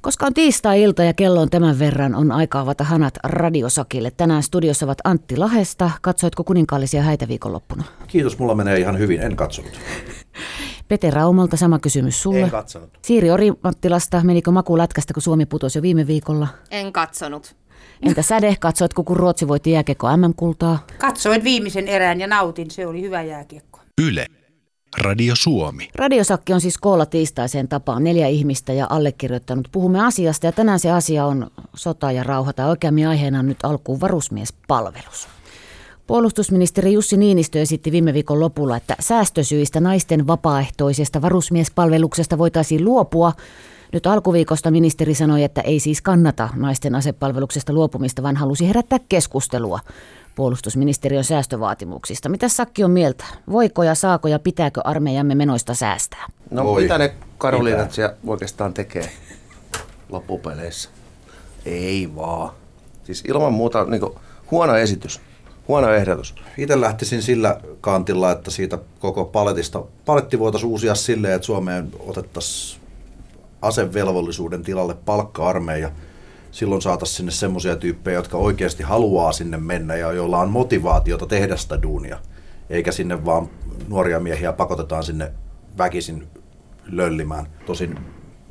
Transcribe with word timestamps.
Koska 0.00 0.26
on 0.26 0.34
tiistai-ilta 0.34 1.04
ja 1.04 1.14
kello 1.14 1.40
on 1.40 1.50
tämän 1.50 1.78
verran, 1.78 2.14
on 2.14 2.32
aika 2.32 2.60
avata 2.60 2.84
hanat 2.84 3.14
radiosakille. 3.24 4.10
Tänään 4.10 4.42
studiossa 4.42 4.86
ovat 4.86 4.98
Antti 5.04 5.36
Lahesta. 5.36 5.90
Katsoitko 6.02 6.44
kuninkaallisia 6.44 7.02
häitä 7.02 7.28
viikonloppuna? 7.28 7.84
Kiitos, 8.06 8.38
mulla 8.38 8.54
menee 8.54 8.78
ihan 8.78 8.98
hyvin, 8.98 9.20
en 9.20 9.36
katsonut. 9.36 9.80
Pete 10.88 11.10
Raumalta 11.10 11.56
sama 11.56 11.78
kysymys 11.78 12.22
sulle. 12.22 12.40
En 12.40 12.50
katsonut. 12.50 12.90
Siiri 13.02 13.30
Orimattilasta, 13.30 14.20
menikö 14.24 14.50
maku 14.50 14.78
lätkästä, 14.78 15.14
kun 15.14 15.22
Suomi 15.22 15.46
putosi 15.46 15.78
jo 15.78 15.82
viime 15.82 16.06
viikolla? 16.06 16.48
En 16.70 16.92
katsonut. 16.92 17.56
Entä 18.02 18.22
Säde, 18.22 18.56
katsoitko 18.60 19.04
kun 19.04 19.16
Ruotsi 19.16 19.48
voitti 19.48 19.70
jääkiekko 19.70 20.16
MM-kultaa? 20.16 20.86
Katsoin 20.98 21.44
viimeisen 21.44 21.88
erään 21.88 22.20
ja 22.20 22.26
nautin, 22.26 22.70
se 22.70 22.86
oli 22.86 23.02
hyvä 23.02 23.22
jääkiekko. 23.22 23.80
Yle. 24.02 24.26
Radio 24.98 25.34
Suomi. 25.36 25.88
Radiosakki 25.94 26.52
on 26.52 26.60
siis 26.60 26.78
koolla 26.78 27.06
tiistaiseen 27.06 27.68
tapaan 27.68 28.04
neljä 28.04 28.26
ihmistä 28.26 28.72
ja 28.72 28.86
allekirjoittanut. 28.90 29.68
Puhumme 29.72 30.06
asiasta 30.06 30.46
ja 30.46 30.52
tänään 30.52 30.80
se 30.80 30.90
asia 30.90 31.26
on 31.26 31.50
sota 31.76 32.12
ja 32.12 32.22
rauha 32.22 32.52
tai 32.52 32.68
oikeammin 32.68 33.08
aiheena 33.08 33.38
on 33.38 33.46
nyt 33.46 33.58
alkuun 33.62 34.00
varusmiespalvelus. 34.00 35.28
Puolustusministeri 36.06 36.92
Jussi 36.92 37.16
Niinistö 37.16 37.60
esitti 37.60 37.92
viime 37.92 38.14
viikon 38.14 38.40
lopulla, 38.40 38.76
että 38.76 38.96
säästösyistä 39.00 39.80
naisten 39.80 40.26
vapaaehtoisesta 40.26 41.22
varusmiespalveluksesta 41.22 42.38
voitaisiin 42.38 42.84
luopua. 42.84 43.32
Nyt 43.92 44.06
alkuviikosta 44.06 44.70
ministeri 44.70 45.14
sanoi, 45.14 45.44
että 45.44 45.60
ei 45.60 45.80
siis 45.80 46.02
kannata 46.02 46.48
naisten 46.56 46.94
asepalveluksesta 46.94 47.72
luopumista, 47.72 48.22
vaan 48.22 48.36
halusi 48.36 48.68
herättää 48.68 48.98
keskustelua 49.08 49.80
puolustusministeriön 50.34 51.24
säästövaatimuksista. 51.24 52.28
Mitä 52.28 52.48
Sakki 52.48 52.84
on 52.84 52.90
mieltä? 52.90 53.24
Voiko 53.50 53.82
ja 53.82 53.94
saako 53.94 54.28
ja 54.28 54.38
pitääkö 54.38 54.80
armeijamme 54.84 55.34
menoista 55.34 55.74
säästää? 55.74 56.26
No 56.50 56.64
Voi. 56.64 56.82
mitä 56.82 56.98
ne 56.98 57.14
Karoliinat 57.38 57.92
siellä 57.92 58.14
oikeastaan 58.26 58.74
tekee 58.74 59.10
loppupeleissä? 60.08 60.88
Ei 61.66 62.08
vaan. 62.16 62.50
Siis 63.04 63.24
ilman 63.28 63.52
muuta 63.52 63.84
niin 63.84 64.00
kuin, 64.00 64.12
huono 64.50 64.76
esitys, 64.76 65.20
huono 65.68 65.92
ehdotus. 65.92 66.34
Itse 66.58 66.80
lähtisin 66.80 67.22
sillä 67.22 67.60
kantilla, 67.80 68.30
että 68.32 68.50
siitä 68.50 68.78
koko 69.00 69.24
paletista, 69.24 69.84
paletti 70.06 70.38
voitaisiin 70.38 70.70
uusia 70.70 70.94
silleen, 70.94 71.34
että 71.34 71.46
Suomeen 71.46 71.92
otettaisiin 72.06 72.79
asevelvollisuuden 73.62 74.62
tilalle 74.62 74.94
palkka-armeija. 74.94 75.90
Silloin 76.50 76.82
saataisiin 76.82 77.16
sinne 77.16 77.32
semmoisia 77.32 77.76
tyyppejä, 77.76 78.14
jotka 78.14 78.36
oikeasti 78.36 78.82
haluaa 78.82 79.32
sinne 79.32 79.56
mennä 79.56 79.96
ja 79.96 80.12
joilla 80.12 80.38
on 80.38 80.50
motivaatiota 80.50 81.26
tehdä 81.26 81.56
sitä 81.56 81.82
duunia. 81.82 82.18
Eikä 82.70 82.92
sinne 82.92 83.24
vaan 83.24 83.48
nuoria 83.88 84.20
miehiä 84.20 84.52
pakotetaan 84.52 85.04
sinne 85.04 85.32
väkisin 85.78 86.26
löllimään. 86.86 87.46
Tosin 87.66 87.98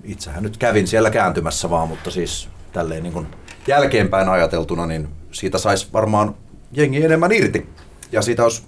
itsehän 0.04 0.44
nyt 0.44 0.58
kävin 0.58 0.88
siellä 0.88 1.10
kääntymässä 1.12 1.70
vaan, 1.70 1.88
mutta 1.88 2.12
siis 2.12 2.50
tälleen 2.74 3.04
niin 3.04 3.14
kuin 3.14 3.28
jälkeenpäin 3.68 4.30
ajateltuna, 4.30 4.86
niin 4.86 5.08
siitä 5.32 5.58
saisi 5.58 5.88
varmaan 5.94 6.36
jengi 6.72 7.04
enemmän 7.06 7.32
irti. 7.32 7.70
Ja 8.12 8.22
siitä 8.22 8.44
olisi 8.44 8.64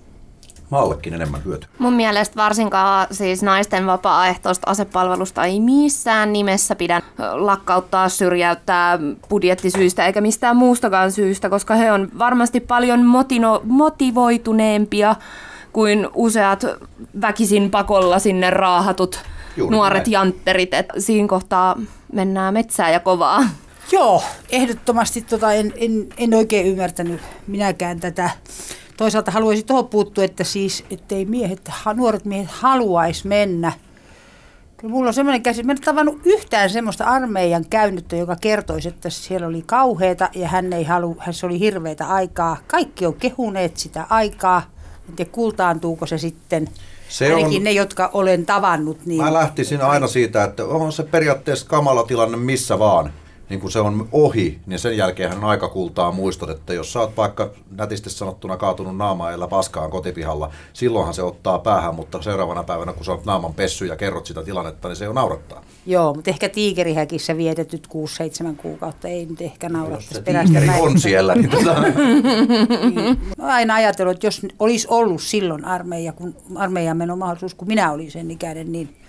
maallekin 0.72 1.14
enemmän 1.14 1.44
hyötyä. 1.46 1.70
Mun 1.80 1.94
mielestä 1.94 2.36
varsinkaan 2.36 3.08
siis 3.12 3.44
naisten 3.44 3.86
vapaaehtoista 3.86 4.72
asepalvelusta 4.72 5.46
ei 5.46 5.60
missään 5.60 6.34
nimessä 6.34 6.76
pidä 6.76 7.02
lakkauttaa, 7.34 8.10
syrjäyttää 8.10 9.00
budjettisyistä 9.30 10.06
eikä 10.06 10.22
mistään 10.22 10.58
muustakaan 10.58 11.12
syystä, 11.12 11.50
koska 11.50 11.76
he 11.76 11.92
on 11.92 12.10
varmasti 12.20 12.60
paljon 12.60 13.06
motino, 13.06 13.62
motivoituneempia 13.64 15.16
kuin 15.74 16.08
useat 16.14 16.66
väkisin 17.22 17.72
pakolla 17.72 18.20
sinne 18.20 18.50
raahatut 18.50 19.20
Juuri 19.58 19.76
nuoret 19.76 20.04
näin. 20.04 20.12
jantterit. 20.12 20.74
Et 20.74 20.86
siinä 20.98 21.28
kohtaa 21.28 21.76
mennään 22.14 22.54
metsää 22.54 22.92
ja 22.92 23.00
kovaa. 23.00 23.44
Joo, 23.92 24.24
ehdottomasti 24.50 25.22
tota 25.22 25.54
en, 25.54 25.74
en, 25.76 26.08
en 26.18 26.34
oikein 26.34 26.66
ymmärtänyt 26.68 27.22
minäkään 27.48 28.00
tätä. 28.00 28.30
Toisaalta 29.02 29.32
haluaisin 29.32 29.66
tuohon 29.66 29.88
puuttua, 29.88 30.24
että 30.24 30.44
siis, 30.44 30.84
ettei 30.92 31.26
miehet, 31.26 31.70
nuoret 31.96 32.26
miehet 32.26 32.50
haluaisi 32.52 33.28
mennä. 33.28 33.72
Kyllä 34.78 34.94
mulla 34.94 35.08
on 35.08 35.14
semmoinen 35.14 35.42
käsitys, 35.42 35.66
mä 35.66 35.72
en 35.72 35.82
tavannut 35.82 36.20
yhtään 36.26 36.70
semmoista 36.70 37.04
armeijan 37.06 37.66
käynyttä, 37.70 38.16
joka 38.16 38.36
kertoisi, 38.42 38.88
että 38.88 39.10
siellä 39.10 39.48
oli 39.48 39.64
kauheita 39.66 40.30
ja 40.36 40.48
hän 40.48 40.74
ei 40.74 40.84
halu, 40.84 41.16
hän 41.20 41.34
se 41.34 41.46
oli 41.46 41.60
hirveitä 41.60 42.08
aikaa. 42.08 42.58
Kaikki 42.68 43.06
on 43.06 43.14
kehuneet 43.14 43.78
sitä 43.78 44.06
aikaa. 44.10 44.62
En 45.10 45.16
tiedä, 45.16 45.32
kultaantuuko 45.32 46.06
se 46.06 46.18
sitten. 46.18 46.68
Se 47.10 47.34
Ainakin 47.34 47.58
on- 47.58 47.64
ne, 47.64 47.72
jotka 47.72 48.10
olen 48.14 48.46
tavannut. 48.46 49.06
Niin 49.06 49.24
Mä 49.24 49.34
lähtisin 49.34 49.82
aina 49.82 50.08
siitä, 50.08 50.44
että 50.44 50.66
on 50.66 50.92
se 50.92 51.04
periaatteessa 51.04 51.68
kamala 51.68 52.04
tilanne 52.04 52.38
missä 52.38 52.80
vaan. 52.80 53.14
Niin 53.52 53.62
kun 53.62 53.72
se 53.72 53.80
on 53.80 54.08
ohi, 54.12 54.60
niin 54.66 54.80
sen 54.80 54.98
jälkeen 54.98 55.38
on 55.38 55.44
aika 55.44 55.68
kultaa 55.68 56.12
muistot, 56.12 56.50
että 56.50 56.74
jos 56.74 56.94
sä 56.94 57.00
oot 57.00 57.18
vaikka 57.18 57.50
nätisti 57.72 58.10
sanottuna 58.10 58.58
kaatunut 58.58 58.98
naamailla 58.98 59.48
paskaan 59.48 59.92
kotipihalla, 59.92 60.52
silloinhan 60.74 61.14
se 61.14 61.24
ottaa 61.24 61.60
päähän, 61.60 61.96
mutta 61.96 62.22
seuraavana 62.22 62.64
päivänä 62.64 62.94
kun 62.94 63.06
sä 63.06 63.12
oot 63.12 63.26
naaman 63.26 63.54
pessy 63.54 63.86
ja 63.86 63.96
kerrot 63.96 64.26
sitä 64.26 64.44
tilannetta, 64.44 64.88
niin 64.88 64.96
se 64.96 65.06
jo 65.06 65.14
naurattaa. 65.14 65.64
Joo, 65.86 66.14
mutta 66.14 66.30
ehkä 66.30 66.50
tiikerihäkissä 66.50 67.38
vietetyt 67.38 67.88
6-7 68.54 68.56
kuukautta 68.56 69.08
ei 69.08 69.26
nyt 69.26 69.42
ehkä 69.42 69.68
Jos 69.68 69.74
naurattaisi 69.74 70.14
se 70.14 70.22
perästä. 70.22 70.60
tiikeri 70.60 70.82
on 70.82 71.00
siellä, 71.00 71.36
niin 71.36 71.50
tota, 71.50 71.76
oon 73.38 73.52
aina 73.52 73.76
ajatellut, 73.76 74.16
että 74.16 74.28
jos 74.28 74.42
olisi 74.60 74.88
ollut 74.90 75.22
silloin 75.22 75.66
armeija, 75.66 76.14
kun 76.14 76.36
armeijan 76.56 76.98
menon 76.98 77.20
mahdollisuus, 77.20 77.54
kun 77.54 77.68
minä 77.68 77.92
olin 77.92 78.12
sen 78.12 78.32
ikäinen, 78.32 78.72
niin, 78.72 79.01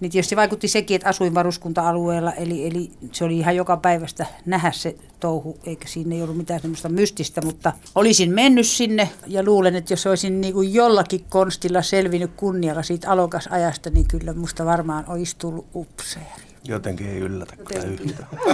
niin 0.00 0.12
tietysti 0.12 0.36
vaikutti 0.36 0.68
sekin, 0.68 0.94
että 0.94 1.08
asuin 1.08 1.34
varuskunta-alueella, 1.34 2.32
eli, 2.32 2.66
eli 2.66 2.90
se 3.12 3.24
oli 3.24 3.38
ihan 3.38 3.56
joka 3.56 3.76
päivästä 3.76 4.26
nähdä 4.46 4.72
se 4.72 4.94
touhu, 5.20 5.58
eikä 5.64 5.88
siinä 5.88 6.14
ei 6.14 6.22
ollut 6.22 6.36
mitään 6.36 6.60
semmoista 6.60 6.88
mystistä, 6.88 7.40
mutta 7.44 7.72
olisin 7.94 8.34
mennyt 8.34 8.66
sinne 8.66 9.08
ja 9.26 9.42
luulen, 9.42 9.76
että 9.76 9.92
jos 9.92 10.06
olisin 10.06 10.40
niin 10.40 10.54
kuin 10.54 10.74
jollakin 10.74 11.24
konstilla 11.28 11.82
selvinnyt 11.82 12.30
kunnialla 12.36 12.82
siitä 12.82 13.10
alokasajasta, 13.10 13.90
niin 13.90 14.08
kyllä 14.08 14.32
musta 14.32 14.64
varmaan 14.64 15.04
olisi 15.08 15.36
tullut 15.38 15.66
upseeri. 15.74 16.28
Jotenkin 16.64 17.08
ei 17.08 17.18
yllätä 17.18 17.56
kyllä 17.56 17.84
yhtään. 17.84 18.28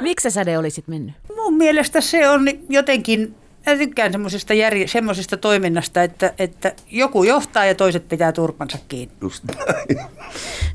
Miksi 0.00 0.30
sä 0.30 0.30
Säde 0.30 0.58
olisit 0.58 0.88
mennyt? 0.88 1.14
Mun 1.36 1.54
mielestä 1.54 2.00
se 2.00 2.28
on 2.28 2.48
jotenkin, 2.68 3.34
mä 3.66 3.76
tykkään 3.76 4.12
semmoisesta, 4.12 4.54
järje, 4.54 4.86
semmoisesta 4.86 5.36
toiminnasta, 5.36 6.02
että, 6.02 6.32
että 6.38 6.72
joku 6.90 7.24
johtaa 7.24 7.64
ja 7.64 7.74
toiset 7.74 8.08
pitää 8.08 8.32
turpansa 8.32 8.78
kiinni. 8.88 9.14
Just 9.20 9.44
näin. 9.44 10.06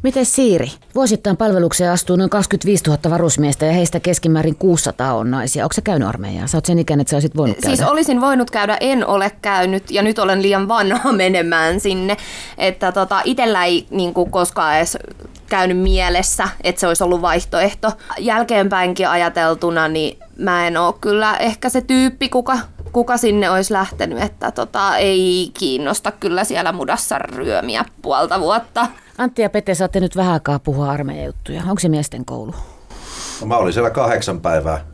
Miten 0.03 0.25
Siiri? 0.25 0.71
Vuosittain 0.95 1.37
palvelukseen 1.37 1.91
astuu 1.91 2.15
noin 2.15 2.29
25 2.29 2.83
000 2.87 2.99
varusmiestä 3.09 3.65
ja 3.65 3.73
heistä 3.73 3.99
keskimäärin 3.99 4.55
600 4.55 5.13
on 5.13 5.31
naisia. 5.31 5.65
Onko 5.65 5.73
sä 5.73 5.81
käynyt 5.81 6.07
armeijaa? 6.07 6.47
Sä 6.47 6.57
oot 6.57 6.65
sen 6.65 6.79
ikäinen, 6.79 7.01
että 7.01 7.09
sä 7.09 7.15
olisit 7.15 7.37
voinut 7.37 7.57
käydä. 7.61 7.75
Siis 7.75 7.89
olisin 7.89 8.21
voinut 8.21 8.51
käydä, 8.51 8.77
en 8.79 9.07
ole 9.07 9.31
käynyt 9.41 9.91
ja 9.91 10.01
nyt 10.01 10.19
olen 10.19 10.41
liian 10.41 10.67
vanha 10.67 11.11
menemään 11.21 11.79
sinne. 11.79 12.17
Että 12.57 12.91
tota, 12.91 13.21
itellä 13.25 13.65
ei 13.65 13.87
niin 13.89 14.13
kuin, 14.13 14.31
koskaan 14.31 14.77
edes 14.77 14.97
käynyt 15.49 15.79
mielessä, 15.79 16.47
että 16.63 16.79
se 16.79 16.87
olisi 16.87 17.03
ollut 17.03 17.21
vaihtoehto. 17.21 17.91
Jälkeenpäinkin 18.19 19.09
ajateltuna, 19.09 19.87
niin 19.87 20.17
mä 20.37 20.67
en 20.67 20.77
ole 20.77 20.93
kyllä 21.01 21.37
ehkä 21.37 21.69
se 21.69 21.81
tyyppi, 21.81 22.29
kuka, 22.29 22.57
kuka 22.91 23.17
sinne 23.17 23.49
olisi 23.49 23.73
lähtenyt, 23.73 24.21
että 24.21 24.51
tota, 24.51 24.97
ei 24.97 25.51
kiinnosta 25.59 26.11
kyllä 26.11 26.43
siellä 26.43 26.71
mudassa 26.71 27.19
ryömiä 27.19 27.85
puolta 28.01 28.39
vuotta. 28.39 28.87
Antti 29.17 29.41
ja 29.41 29.49
Pete, 29.49 29.75
saatte 29.75 29.99
nyt 29.99 30.15
vähän 30.15 30.33
aikaa 30.33 30.59
puhua 30.59 30.91
armeijajuttuja. 30.91 31.61
Onko 31.61 31.79
se 31.79 31.89
miesten 31.89 32.25
koulu? 32.25 32.55
No 33.41 33.47
mä 33.47 33.57
olin 33.57 33.73
siellä 33.73 33.89
kahdeksan 33.89 34.41
päivää. 34.41 34.85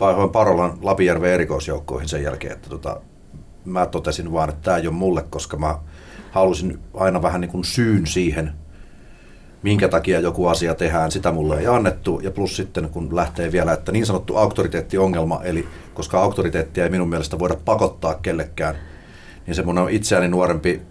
Vaihoin 0.00 0.30
Parolan 0.30 0.78
Lapijärven 0.82 1.32
erikoisjoukkoihin 1.32 2.08
sen 2.08 2.22
jälkeen, 2.22 2.52
että 2.52 2.68
tota, 2.68 3.00
mä 3.64 3.86
totesin 3.86 4.32
vaan, 4.32 4.48
että 4.48 4.62
tämä 4.62 4.76
ei 4.76 4.86
ole 4.86 4.94
mulle, 4.94 5.22
koska 5.22 5.56
mä 5.56 5.78
halusin 6.30 6.78
aina 6.94 7.22
vähän 7.22 7.40
niin 7.40 7.50
kuin 7.50 7.64
syyn 7.64 8.06
siihen, 8.06 8.52
minkä 9.62 9.88
takia 9.88 10.20
joku 10.20 10.46
asia 10.46 10.74
tehdään, 10.74 11.10
sitä 11.10 11.32
mulle 11.32 11.60
ei 11.60 11.66
annettu. 11.66 12.20
Ja 12.22 12.30
plus 12.30 12.56
sitten 12.56 12.88
kun 12.88 13.16
lähtee 13.16 13.52
vielä, 13.52 13.72
että 13.72 13.92
niin 13.92 14.06
sanottu 14.06 14.36
auktoriteettiongelma, 14.36 15.40
eli 15.44 15.68
koska 15.94 16.22
auktoriteettia 16.22 16.84
ei 16.84 16.90
minun 16.90 17.08
mielestä 17.08 17.38
voida 17.38 17.56
pakottaa 17.64 18.14
kellekään, 18.14 18.74
niin 19.46 19.54
semmoinen 19.54 19.88
itseäni 19.88 20.28
nuorempi 20.28 20.82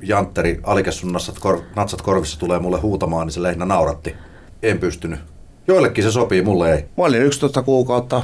jantteri, 0.00 0.60
alikesun 0.62 1.12
natsat, 1.12 1.38
kor, 1.38 1.60
natsat 1.76 2.02
korvissa 2.02 2.38
tulee 2.38 2.58
mulle 2.58 2.80
huutamaan, 2.80 3.26
niin 3.26 3.34
se 3.34 3.42
lähinnä 3.42 3.64
nauratti. 3.64 4.14
En 4.62 4.78
pystynyt. 4.78 5.20
Joillekin 5.68 6.04
se 6.04 6.10
sopii, 6.10 6.42
mulle 6.42 6.72
ei. 6.72 6.84
Mä 6.96 7.04
olin 7.04 7.22
11 7.22 7.62
kuukautta 7.62 8.22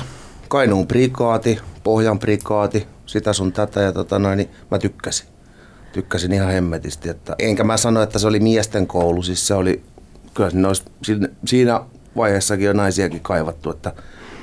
Kainuun 0.48 0.86
prikaati, 0.86 1.58
Pohjan 1.84 2.18
prikaati, 2.18 2.86
sitä 3.06 3.32
sun 3.32 3.52
tätä 3.52 3.80
ja 3.80 3.92
tota 3.92 4.18
noin, 4.18 4.36
niin 4.36 4.50
mä 4.70 4.78
tykkäsin. 4.78 5.26
Tykkäsin 5.92 6.32
ihan 6.32 6.52
hemmetisti. 6.52 7.08
Että, 7.08 7.36
enkä 7.38 7.64
mä 7.64 7.76
sano, 7.76 8.02
että 8.02 8.18
se 8.18 8.26
oli 8.26 8.40
miesten 8.40 8.86
koulu, 8.86 9.22
siis 9.22 9.46
se 9.46 9.54
oli, 9.54 9.82
kyllä 10.34 10.50
siinä, 10.50 10.68
olisi, 10.68 10.84
siinä, 11.46 11.80
vaiheessakin 12.16 12.70
on 12.70 12.76
naisiakin 12.76 13.20
kaivattu, 13.20 13.70
että 13.70 13.92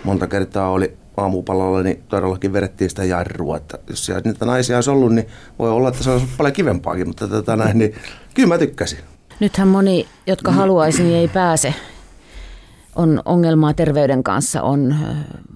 monta 0.04 0.28
kertaa 0.28 0.70
oli 0.70 0.98
aamupalalla, 1.18 1.84
niin 1.84 2.04
todellakin 2.10 2.54
vedettiin 2.54 2.90
sitä 2.90 3.04
jarrua. 3.04 3.58
Että 3.58 3.80
jos 3.90 4.06
siellä 4.06 4.22
niitä 4.26 4.46
naisia 4.46 4.78
olisi 4.78 4.90
ollut, 4.90 5.14
niin 5.14 5.28
voi 5.60 5.70
olla, 5.70 5.90
että 5.90 6.04
se 6.04 6.12
olisi 6.12 6.28
paljon 6.38 6.54
kivempaakin, 6.54 7.08
mutta 7.08 7.28
tota 7.28 7.56
näin, 7.56 7.78
niin 7.78 7.96
kyllä 8.34 8.48
mä 8.48 8.58
tykkäsin. 8.58 9.00
Nythän 9.40 9.68
moni, 9.68 10.08
jotka 10.28 10.52
haluaisi, 10.52 11.04
niin 11.04 11.16
ei 11.16 11.28
pääse. 11.28 11.74
On 12.96 13.22
ongelmaa 13.26 13.74
terveyden 13.74 14.24
kanssa, 14.24 14.62
on 14.62 14.96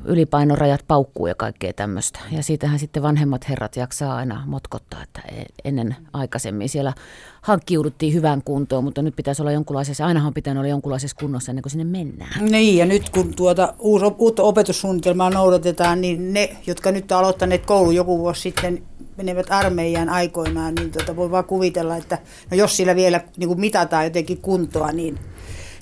ylipainorajat 0.06 0.82
paukkuu 0.88 1.28
ja 1.28 1.36
kaikkea 1.36 1.74
tämmöistä. 1.74 2.20
Ja 2.32 2.44
siitähän 2.44 2.80
sitten 2.80 3.04
vanhemmat 3.04 3.50
herrat 3.50 3.76
jaksaa 3.76 4.16
aina 4.16 4.44
motkottaa, 4.46 5.04
että 5.04 5.22
e- 5.22 5.46
ennen 5.66 5.96
aikaisemmin 6.14 6.70
siellä 6.70 6.94
hankkiuduttiin 7.42 8.14
hyvään 8.14 8.42
kuntoon, 8.46 8.84
mutta 8.84 9.02
nyt 9.02 9.16
pitäisi 9.16 9.42
olla 9.42 9.52
jonkunlaisessa, 9.52 10.06
ainahan 10.06 10.34
pitänyt 10.34 10.60
olla 10.60 10.70
jonkunlaisessa 10.70 11.18
kunnossa 11.20 11.52
ennen 11.52 11.64
kuin 11.64 11.72
sinne 11.72 11.84
mennään. 11.84 12.46
Niin, 12.46 12.78
ja 12.78 12.86
nyt 12.86 13.10
kun 13.10 13.34
tuota 13.36 13.74
uutta 13.80 14.44
opetussuunnitelmaa 14.44 15.30
noudatetaan, 15.30 16.02
niin 16.02 16.34
ne, 16.34 16.58
jotka 16.68 16.92
nyt 16.92 17.12
on 17.12 17.18
aloittaneet 17.18 17.66
koulu 17.66 17.92
joku 17.92 18.20
vuosi 18.20 18.42
sitten, 18.42 18.84
menevät 19.18 19.48
armeijaan 19.50 20.10
aikoinaan, 20.10 20.76
niin 20.76 20.92
tuota, 20.92 21.16
voi 21.16 21.32
vaan 21.32 21.46
kuvitella, 21.46 21.98
että 21.98 22.18
no 22.52 22.58
jos 22.58 22.78
sillä 22.78 22.96
vielä 22.96 23.22
niin 23.38 23.48
kuin 23.48 23.60
mitataan 23.60 24.04
jotenkin 24.04 24.42
kuntoa, 24.42 24.92
niin 24.92 25.20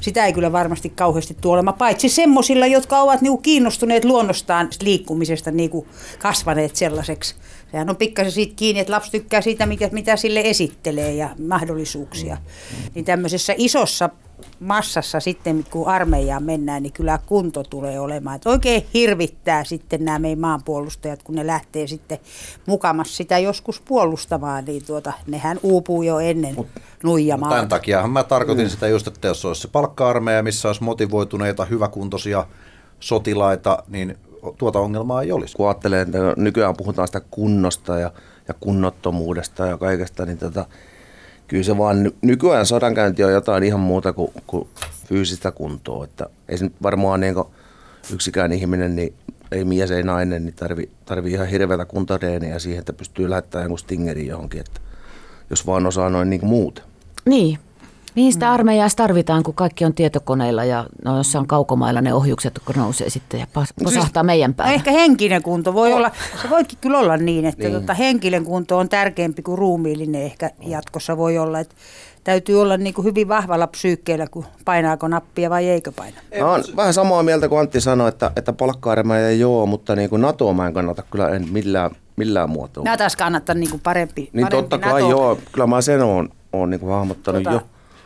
sitä 0.03 0.25
ei 0.25 0.33
kyllä 0.33 0.51
varmasti 0.51 0.89
kauheasti 0.89 1.37
tule 1.41 1.53
olemaan, 1.53 1.77
paitsi 1.77 2.09
semmoisilla, 2.09 2.67
jotka 2.67 2.99
ovat 2.99 3.21
niin 3.21 3.31
kuin 3.31 3.41
kiinnostuneet 3.41 4.05
luonnostaan 4.05 4.69
liikkumisesta 4.81 5.51
niin 5.51 5.69
kuin 5.69 5.87
kasvaneet 6.19 6.75
sellaiseksi. 6.75 7.35
Sehän 7.71 7.89
on 7.89 7.95
pikkasen 7.95 8.31
siitä 8.31 8.53
kiinni, 8.55 8.79
että 8.79 8.93
lapsi 8.93 9.11
tykkää 9.11 9.41
siitä, 9.41 9.65
mitä, 9.65 9.89
mitä 9.91 10.15
sille 10.15 10.41
esittelee 10.43 11.13
ja 11.13 11.29
mahdollisuuksia. 11.47 12.37
Niin 12.95 13.05
tämmöisessä 13.05 13.53
isossa 13.57 14.09
massassa 14.59 15.19
sitten, 15.19 15.65
kun 15.71 15.87
armeijaan 15.87 16.43
mennään, 16.43 16.83
niin 16.83 16.93
kyllä 16.93 17.19
kunto 17.25 17.63
tulee 17.63 17.99
olemaan. 17.99 18.35
Että 18.35 18.49
oikein 18.49 18.85
hirvittää 18.93 19.63
sitten 19.63 20.05
nämä 20.05 20.19
meidän 20.19 20.39
maanpuolustajat, 20.39 21.23
kun 21.23 21.35
ne 21.35 21.47
lähtee 21.47 21.87
sitten 21.87 22.19
mukamassa 22.65 23.15
sitä 23.15 23.39
joskus 23.39 23.81
puolustamaan, 23.81 24.65
niin 24.65 24.85
tuota, 24.85 25.13
nehän 25.27 25.59
uupuu 25.63 26.03
jo 26.03 26.19
ennen 26.19 26.55
nuijamaa. 27.03 27.49
Tämän 27.49 27.67
takiahan 27.67 28.11
mä 28.11 28.23
tarkoitin 28.23 28.69
sitä 28.69 28.87
just, 28.87 29.07
että 29.07 29.27
jos 29.27 29.45
olisi 29.45 29.61
se 29.61 29.67
palkka-armeija, 29.67 30.43
missä 30.43 30.69
olisi 30.69 30.83
motivoituneita, 30.83 31.65
hyväkuntoisia 31.65 32.45
sotilaita, 32.99 33.83
niin 33.87 34.17
tuota 34.57 34.79
ongelmaa 34.79 35.21
ei 35.21 35.31
olisi. 35.31 35.55
Kun 35.55 35.67
ajattelee, 35.67 36.01
että 36.01 36.17
nykyään 36.37 36.77
puhutaan 36.77 37.07
sitä 37.07 37.21
kunnosta 37.31 37.99
ja, 37.99 38.11
ja 38.47 38.53
kunnottomuudesta 38.53 39.65
ja 39.65 39.77
kaikesta, 39.77 40.25
niin 40.25 40.37
tota, 40.37 40.65
kyllä 41.47 41.63
se 41.63 41.77
vaan 41.77 42.03
ny- 42.03 42.15
nykyään 42.21 42.65
sodankäynti 42.65 43.23
on 43.23 43.31
jotain 43.31 43.63
ihan 43.63 43.79
muuta 43.79 44.13
kuin, 44.13 44.31
kuin 44.47 44.67
fyysistä 45.07 45.51
kuntoa. 45.51 46.03
Että 46.03 46.29
ei 46.49 46.57
se 46.57 46.63
nyt 46.63 46.75
varmaan 46.83 47.19
niin 47.19 47.35
yksikään 48.13 48.51
ihminen, 48.51 48.95
niin 48.95 49.13
ei 49.51 49.65
mies, 49.65 49.91
ei 49.91 50.03
nainen, 50.03 50.45
niin 50.45 50.55
tarvii 50.55 50.89
tarvi 51.05 51.31
ihan 51.31 51.47
hirveätä 51.47 51.85
kuntoreeniä 51.85 52.59
siihen, 52.59 52.79
että 52.79 52.93
pystyy 52.93 53.29
lähettämään 53.29 53.63
jonkun 53.63 53.79
stingerin 53.79 54.27
johonkin, 54.27 54.59
että 54.59 54.81
jos 55.49 55.67
vaan 55.67 55.85
osaa 55.85 56.09
noin 56.09 56.29
niin 56.29 56.39
kuin 56.39 56.49
muut. 56.49 56.83
Niin. 57.25 57.59
Mihin 58.15 58.33
sitä 58.33 58.51
armeijaa 58.51 58.87
tarvitaan, 58.95 59.43
kun 59.43 59.53
kaikki 59.53 59.85
on 59.85 59.93
tietokoneilla 59.93 60.63
ja 60.63 60.85
no, 61.05 61.17
jossain 61.17 61.47
kaukomailla 61.47 62.01
ne 62.01 62.13
ohjukset, 62.13 62.59
kun 62.65 62.75
nousee 62.77 63.09
sitten 63.09 63.39
ja 63.39 63.47
posahtaa 63.83 64.23
meidän 64.23 64.51
No 64.51 64.55
päälle. 64.55 64.73
ehkä 64.73 64.91
henkinen 64.91 65.43
kunto 65.43 65.73
voi 65.73 65.93
olla, 65.93 66.11
se 66.41 66.49
voikin 66.49 66.77
kyllä 66.81 66.97
olla 66.99 67.17
niin, 67.17 67.45
että 67.45 67.63
Niin. 67.63 67.73
Tota, 67.73 67.93
henkinen 67.93 68.43
kunto 68.43 68.77
on 68.77 68.89
tärkeämpi 68.89 69.41
kuin 69.41 69.57
ruumiillinen 69.57 70.21
ehkä 70.21 70.49
jatkossa 70.61 71.17
voi 71.17 71.37
olla. 71.37 71.59
Että 71.59 71.75
täytyy 72.23 72.61
olla 72.61 72.77
niin 72.77 72.93
kuin 72.93 73.05
hyvin 73.05 73.27
vahvalla 73.27 73.67
psyykkeellä, 73.67 74.27
kun 74.27 74.45
painaako 74.65 75.07
nappia 75.07 75.49
vai 75.49 75.69
eikö 75.69 75.91
paina. 75.91 76.17
Mä 76.39 76.51
oon 76.51 76.63
vähän 76.75 76.93
samaa 76.93 77.23
mieltä 77.23 77.49
kuin 77.49 77.59
Antti 77.59 77.81
sanoi, 77.81 78.09
että, 78.09 78.31
että 78.35 78.53
palkka 78.53 78.93
ei 79.29 79.43
ole, 79.43 79.69
mutta 79.69 79.95
niin 79.95 80.09
kuin 80.09 80.21
NATO 80.21 80.53
mä 80.53 80.67
en 80.67 80.73
kannata 80.73 81.03
kyllä 81.11 81.29
en 81.29 81.47
millään, 81.51 81.91
millään 82.15 82.49
muotoa. 82.49 82.83
Nämä 82.83 82.97
taas 82.97 83.15
kannattaa 83.15 83.55
niin 83.55 83.69
kuin 83.69 83.81
parempi, 83.81 84.29
Niin 84.33 84.47
parempi 84.47 84.69
totta 84.69 84.77
kai 84.77 85.01
NATO, 85.01 85.09
joo, 85.11 85.37
kyllä 85.51 85.67
mä 85.67 85.81
sen 85.81 86.01
oon, 86.01 86.29
oon 86.53 86.69
niin 86.69 86.79
kuin 86.79 86.91
hahmottanut 86.93 87.43
tota, 87.43 87.55
jo. 87.55 87.61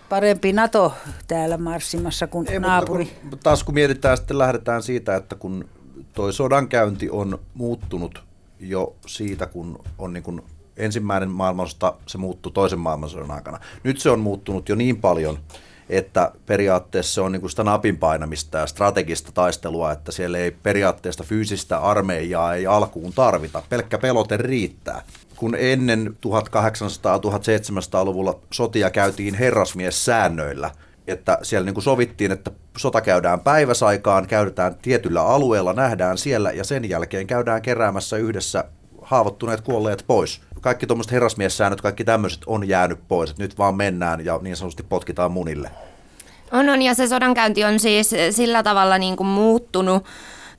Parempi 0.09 0.53
NATO 0.53 0.93
täällä 1.27 1.57
marssimassa 1.57 2.27
kuin 2.27 2.51
Ei, 2.51 2.59
naapuri. 2.59 3.03
Mutta 3.03 3.29
kun, 3.29 3.39
taas 3.39 3.63
kun 3.63 3.73
mietitään, 3.73 4.17
sitten 4.17 4.37
lähdetään 4.37 4.83
siitä, 4.83 5.15
että 5.15 5.35
kun 5.35 5.69
toi 6.13 6.33
sodankäynti 6.33 7.09
on 7.09 7.39
muuttunut 7.53 8.23
jo 8.59 8.95
siitä, 9.05 9.45
kun 9.45 9.83
on 9.97 10.13
niin 10.13 10.23
kuin 10.23 10.41
ensimmäinen 10.77 11.29
maailmansota, 11.29 11.93
se 12.05 12.17
muuttui 12.17 12.51
toisen 12.51 12.79
maailmansodan 12.79 13.31
aikana. 13.31 13.59
Nyt 13.83 13.99
se 13.99 14.09
on 14.09 14.19
muuttunut 14.19 14.69
jo 14.69 14.75
niin 14.75 14.97
paljon, 14.97 15.39
että 15.89 16.31
periaatteessa 16.45 17.13
se 17.13 17.21
on 17.21 17.31
niin 17.31 17.41
kuin 17.41 17.49
sitä 17.49 17.63
napin 17.63 17.97
painamista 17.97 18.57
ja 18.57 18.67
strategista 18.67 19.31
taistelua, 19.31 19.91
että 19.91 20.11
siellä 20.11 20.37
ei 20.37 20.51
periaatteessa 20.51 21.23
fyysistä 21.23 21.77
armeijaa 21.77 22.55
ei 22.55 22.67
alkuun 22.67 23.13
tarvita. 23.13 23.63
Pelkkä 23.69 23.97
pelote 23.97 24.37
riittää. 24.37 25.01
Kun 25.37 25.55
ennen 25.55 26.17
1800-1700-luvulla 26.27 28.39
sotia 28.53 28.89
käytiin 28.89 29.33
herrasmies-säännöillä, 29.33 30.71
että 31.07 31.37
siellä 31.41 31.65
niin 31.65 31.73
kuin 31.73 31.83
sovittiin, 31.83 32.31
että 32.31 32.51
sota 32.77 33.01
käydään 33.01 33.39
päiväsaikaan, 33.39 34.27
käydään 34.27 34.75
tietyllä 34.81 35.23
alueella, 35.23 35.73
nähdään 35.73 36.17
siellä 36.17 36.51
ja 36.51 36.63
sen 36.63 36.89
jälkeen 36.89 37.27
käydään 37.27 37.61
keräämässä 37.61 38.17
yhdessä 38.17 38.63
haavoittuneet 39.01 39.61
kuolleet 39.61 40.03
pois. 40.07 40.41
Kaikki 40.61 40.87
tuommoiset 40.87 41.11
herrasmiessäännöt, 41.11 41.81
kaikki 41.81 42.03
tämmöiset 42.03 42.41
on 42.45 42.67
jäänyt 42.67 42.99
pois, 43.07 43.29
että 43.29 43.43
nyt 43.43 43.57
vaan 43.57 43.75
mennään 43.75 44.25
ja 44.25 44.39
niin 44.41 44.55
sanotusti 44.55 44.83
potkitaan 44.83 45.31
munille. 45.31 45.71
On, 46.51 46.69
on, 46.69 46.81
ja 46.81 46.93
se 46.93 47.07
sodankäynti 47.07 47.63
on 47.63 47.79
siis 47.79 48.11
sillä 48.31 48.63
tavalla 48.63 48.97
niin 48.97 49.15
kuin 49.15 49.27
muuttunut 49.27 50.05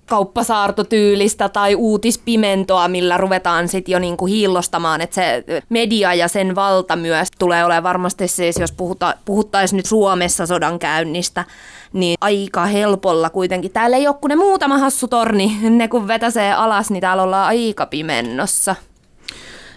kauppasaartotyylistä 0.09 1.49
tai 1.49 1.75
uutispimentoa, 1.75 2.89
millä 2.89 3.17
ruvetaan 3.17 3.69
sitten 3.69 3.93
jo 3.93 3.99
niin 3.99 4.17
kuin 4.17 4.33
hiillostamaan, 4.33 5.01
että 5.01 5.15
se 5.15 5.45
media 5.69 6.15
ja 6.15 6.29
sen 6.29 6.55
valta 6.55 6.97
myös 6.97 7.29
tulee 7.39 7.65
olemaan 7.65 7.83
varmasti 7.83 8.29
siis, 8.29 8.57
jos 8.59 8.73
puhuta, 8.73 9.15
puhuttaisiin 9.25 9.77
nyt 9.77 9.87
Suomessa 9.87 10.47
sodankäynnistä, 10.47 11.45
niin 11.93 12.17
aika 12.21 12.67
helpolla 12.67 13.31
kuitenkin. 13.31 13.73
Täällä 13.73 13.97
ei 13.97 14.09
ole 14.09 14.17
kuin 14.21 14.29
ne 14.29 14.37
muutama 14.37 14.79
hassu 14.79 15.09
torni, 15.09 15.59
ne 15.71 15.89
kun 15.89 16.09
vetäsee 16.09 16.53
alas, 16.53 16.91
niin 16.91 17.01
täällä 17.01 17.23
ollaan 17.23 17.47
aika 17.47 17.87
pimennossa. 17.87 18.77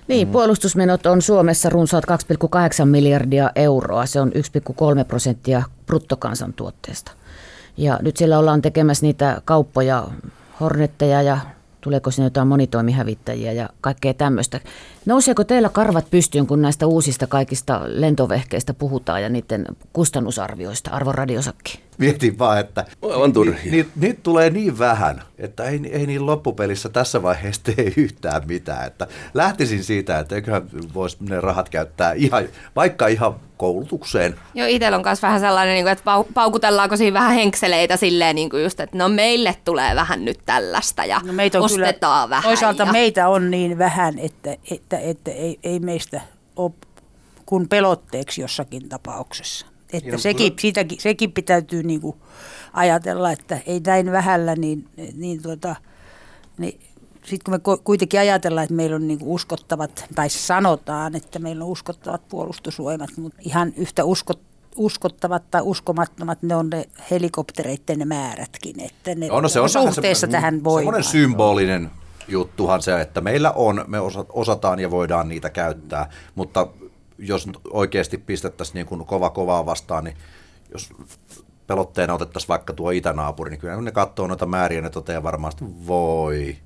Niin, 0.08 0.28
puolustusmenot 0.28 1.06
on 1.06 1.22
Suomessa 1.22 1.70
runsaat 1.70 2.04
2,8 2.06 2.86
miljardia 2.86 3.52
euroa. 3.56 4.06
Se 4.06 4.22
on 4.22 4.32
1,3 4.32 5.06
prosenttia 5.08 5.64
bruttokansantuotteesta. 5.86 7.12
Ja 7.78 8.00
nyt 8.02 8.18
siellä 8.18 8.40
ollaan 8.40 8.62
tekemässä 8.62 9.06
niitä 9.06 9.42
kauppoja, 9.46 10.08
hornetteja 10.60 11.22
ja 11.22 11.38
tuleeko 11.82 12.12
sinne 12.12 12.26
jotain 12.26 12.48
monitoimihävittäjiä 12.48 13.52
ja 13.52 13.70
kaikkea 13.82 14.14
tämmöistä. 14.14 14.60
Nouseeko 15.06 15.44
teillä 15.44 15.70
karvat 15.70 16.10
pystyyn, 16.12 16.48
kun 16.48 16.62
näistä 16.62 16.88
uusista 16.88 17.28
kaikista 17.28 17.82
lentovehkeistä 17.86 18.74
puhutaan 18.74 19.22
ja 19.22 19.30
niiden 19.30 19.66
kustannusarvioista, 19.94 20.92
Arvon 20.92 21.16
radiosakki? 21.16 21.80
Mietin 21.98 22.40
vaan, 22.40 22.60
että 22.60 22.86
turhia. 23.34 23.72
ni- 23.72 23.78
ni- 23.78 23.88
niitä 23.96 24.20
tulee 24.24 24.50
niin 24.50 24.80
vähän, 24.80 25.22
että 25.38 25.64
ei, 25.64 25.80
ei 25.92 26.06
niin 26.06 26.26
loppupelissä 26.26 26.90
tässä 26.90 27.24
vaiheessa 27.24 27.62
tee 27.64 27.94
yhtään 27.98 28.42
mitään. 28.48 28.88
Että 28.88 29.08
lähtisin 29.34 29.84
siitä, 29.84 30.20
että 30.20 30.36
eiköhän 30.36 30.62
voisi 30.94 31.18
ne 31.20 31.42
rahat 31.42 31.70
käyttää 31.70 32.14
ihan, 32.14 32.44
vaikka 32.76 33.08
ihan 33.08 33.36
koulutukseen. 33.58 34.36
Joo, 34.54 34.68
itsellä 34.68 34.98
on 34.98 35.04
myös 35.06 35.22
vähän 35.22 35.40
sellainen, 35.40 35.74
niin 35.74 35.86
kuin, 35.86 35.92
että 35.92 36.04
pau- 36.04 36.32
paukutellaanko 36.34 36.98
siinä 36.98 37.14
vähän 37.20 37.36
henkseleitä 37.36 37.98
silleen, 37.98 38.36
niin 38.36 38.50
kuin 38.50 38.64
just, 38.64 38.80
että 38.80 38.98
no 38.98 39.10
meille 39.10 39.56
tulee 39.66 39.96
vähän 39.96 40.26
nyt 40.26 40.40
tällaista 40.46 41.06
ja 41.06 41.22
No 41.26 41.34
meitä 41.34 41.58
on 41.58 41.66
ostetaan 41.66 42.28
kyllä, 42.28 42.30
vähän. 42.30 42.44
Toisaalta 42.44 42.84
ja... 42.84 42.92
meitä 42.92 43.28
on 43.30 43.52
niin 43.52 43.78
vähän, 43.78 44.20
että, 44.20 44.56
että, 44.98 45.10
että 45.10 45.32
ei, 45.32 45.60
ei 45.64 45.80
meistä 45.80 46.22
ole 46.56 46.72
kuin 47.46 47.70
pelotteeksi 47.70 48.42
jossakin 48.42 48.90
tapauksessa. 48.90 49.66
Että 49.94 50.12
no, 50.12 50.18
sekin, 50.18 50.54
siitäkin, 50.60 51.02
sekin 51.02 51.32
pitäytyy 51.32 51.84
niin 51.84 52.02
kuin 52.02 52.16
ajatella, 52.74 53.32
että 53.32 53.60
ei 53.66 53.80
näin 53.86 54.12
vähällä, 54.12 54.56
niin, 54.56 54.88
niin, 55.16 55.42
tuota, 55.42 55.76
niin 56.58 56.80
sitten 57.26 57.62
kun 57.64 57.76
me 57.76 57.78
kuitenkin 57.84 58.20
ajatellaan, 58.20 58.64
että 58.64 58.74
meillä 58.76 58.96
on 58.96 59.08
niin 59.08 59.20
kuin 59.20 59.30
uskottavat, 59.30 60.06
tai 60.16 60.30
sanotaan, 60.30 61.16
että 61.16 61.40
meillä 61.40 61.64
on 61.66 61.72
uskottavat 61.72 62.28
puolustusvoimat, 62.30 63.10
mutta 63.18 63.42
ihan 63.42 63.74
yhtä 63.78 64.04
uskot, 64.04 64.40
uskottavat 64.76 65.44
tai 65.52 65.62
uskomattomat 65.64 66.42
ne 66.44 66.56
on 66.56 66.70
ne 66.70 66.86
helikoptereiden 67.12 68.08
määrätkin, 68.08 68.80
että 68.80 69.16
ne 69.16 69.28
No, 69.28 69.42
no, 69.42 69.50
se 69.50 69.60
on 69.60 69.70
suhteessa 69.70 70.22
semmoinen- 70.22 70.32
tähän 70.32 70.64
voimaan. 70.64 71.04
Semmoinen 71.04 71.12
symbolinen 71.12 71.92
juttuhan 72.32 72.82
se, 72.82 73.02
että 73.02 73.22
meillä 73.22 73.52
on, 73.52 73.86
me 73.88 74.00
osa- 74.00 74.26
osataan 74.30 74.80
ja 74.80 74.92
voidaan 74.92 75.30
niitä 75.30 75.50
käyttää, 75.50 76.10
mutta 76.36 76.68
jos 77.18 77.50
oikeasti 77.70 78.18
pistettäisiin 78.18 78.76
niin 78.76 78.86
kuin 78.86 79.06
kova 79.06 79.30
kovaa 79.30 79.66
vastaan, 79.66 80.04
niin 80.04 80.18
jos 80.72 80.90
pelotteena 81.68 82.14
otettaisiin 82.14 82.48
vaikka 82.48 82.74
tuo 82.74 82.92
itänaapuri, 82.92 83.50
niin 83.50 83.60
kyllä 83.60 83.82
ne 83.82 83.92
katsoo 83.92 84.28
noita 84.28 84.46
määriä, 84.46 84.82
ne 84.82 84.90
toteaa 84.90 85.24
varmasti, 85.24 85.66
voi, 85.88 86.58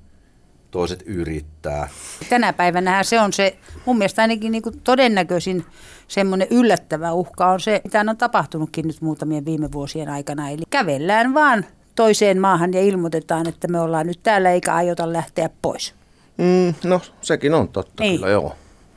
toiset 0.70 1.02
yrittää. 1.06 1.88
Tänä 2.28 2.52
päivänä 2.52 3.02
se 3.02 3.20
on 3.20 3.32
se, 3.32 3.56
mun 3.86 3.98
mielestä 3.98 4.22
ainakin 4.22 4.52
niin 4.52 4.62
kuin 4.62 4.80
todennäköisin 4.80 5.64
semmoinen 6.08 6.48
yllättävä 6.50 7.12
uhka 7.12 7.46
on 7.46 7.60
se, 7.60 7.80
mitä 7.84 8.04
on 8.08 8.16
tapahtunutkin 8.16 8.86
nyt 8.86 9.00
muutamien 9.00 9.44
viime 9.44 9.72
vuosien 9.72 10.08
aikana. 10.08 10.50
Eli 10.50 10.62
kävellään 10.70 11.34
vaan 11.34 11.64
toiseen 11.96 12.40
maahan 12.40 12.72
ja 12.72 12.80
ilmoitetaan, 12.80 13.48
että 13.48 13.68
me 13.68 13.80
ollaan 13.80 14.06
nyt 14.06 14.20
täällä 14.22 14.50
eikä 14.50 14.74
aiota 14.74 15.12
lähteä 15.12 15.50
pois. 15.62 15.94
Mm, 16.36 16.74
no, 16.84 17.00
sekin 17.22 17.54
on 17.54 17.68
totta 17.68 18.02
Niin. 18.02 18.14
kyllä, 18.20 18.30
joo. 18.32 18.54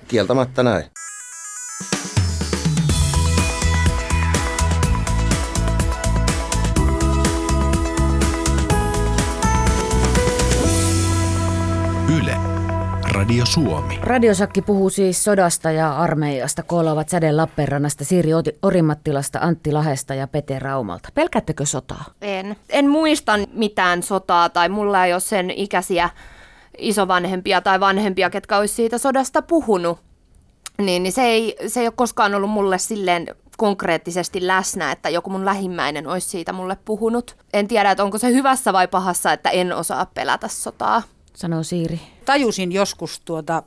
Kieltämättä 0.07 0.63
näin. 0.63 0.85
Radio 13.29 13.45
Suomi. 13.45 13.99
Radiosakki 14.01 14.61
puhuu 14.61 14.89
siis 14.89 15.23
sodasta 15.23 15.71
ja 15.71 15.97
armeijasta. 15.97 16.63
Koolla 16.63 16.91
ovat 16.91 17.09
Säde 17.09 17.31
Lappeenrannasta, 17.31 18.05
Siiri 18.05 18.29
Orimattilasta, 18.61 19.39
Antti 19.41 19.71
Lahesta 19.71 20.13
ja 20.13 20.27
Pete 20.27 20.59
Raumalta. 20.59 21.09
Pelkäättekö 21.13 21.65
sotaa? 21.65 22.05
En. 22.21 22.55
En 22.69 22.89
muista 22.89 23.33
mitään 23.53 24.03
sotaa 24.03 24.49
tai 24.49 24.69
mulla 24.69 25.05
ei 25.05 25.13
ole 25.13 25.19
sen 25.19 25.51
ikäisiä 25.51 26.09
isovanhempia 26.77 27.61
tai 27.61 27.79
vanhempia, 27.79 28.29
ketkä 28.29 28.57
olisi 28.57 28.73
siitä 28.73 28.97
sodasta 28.97 29.41
puhunut. 29.41 29.99
Niin, 30.77 31.03
niin 31.03 31.13
se, 31.13 31.21
ei, 31.21 31.55
se 31.67 31.79
ei 31.79 31.87
ole 31.87 31.93
koskaan 31.95 32.35
ollut 32.35 32.49
mulle 32.49 32.77
silleen 32.77 33.27
konkreettisesti 33.57 34.47
läsnä, 34.47 34.91
että 34.91 35.09
joku 35.09 35.29
mun 35.29 35.45
lähimmäinen 35.45 36.07
olisi 36.07 36.29
siitä 36.29 36.53
mulle 36.53 36.77
puhunut. 36.85 37.37
En 37.53 37.67
tiedä, 37.67 37.91
että 37.91 38.03
onko 38.03 38.17
se 38.17 38.31
hyvässä 38.31 38.73
vai 38.73 38.87
pahassa, 38.87 39.33
että 39.33 39.49
en 39.49 39.75
osaa 39.75 40.05
pelätä 40.13 40.47
sotaa. 40.47 41.01
Sanoo 41.35 41.63
Siiri. 41.63 41.99
Tajusin 42.25 42.71
joskus 42.71 43.21
tuota 43.25 43.63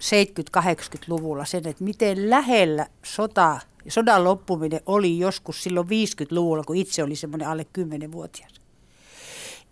70-80-luvulla 0.00 1.44
sen, 1.44 1.68
että 1.68 1.84
miten 1.84 2.30
lähellä 2.30 2.86
sota, 3.02 3.60
sodan 3.88 4.24
loppuminen 4.24 4.80
oli 4.86 5.18
joskus 5.18 5.62
silloin 5.62 5.86
50-luvulla, 5.86 6.64
kun 6.64 6.76
itse 6.76 7.02
oli 7.02 7.16
semmoinen 7.16 7.48
alle 7.48 7.66
10-vuotias 7.78 8.56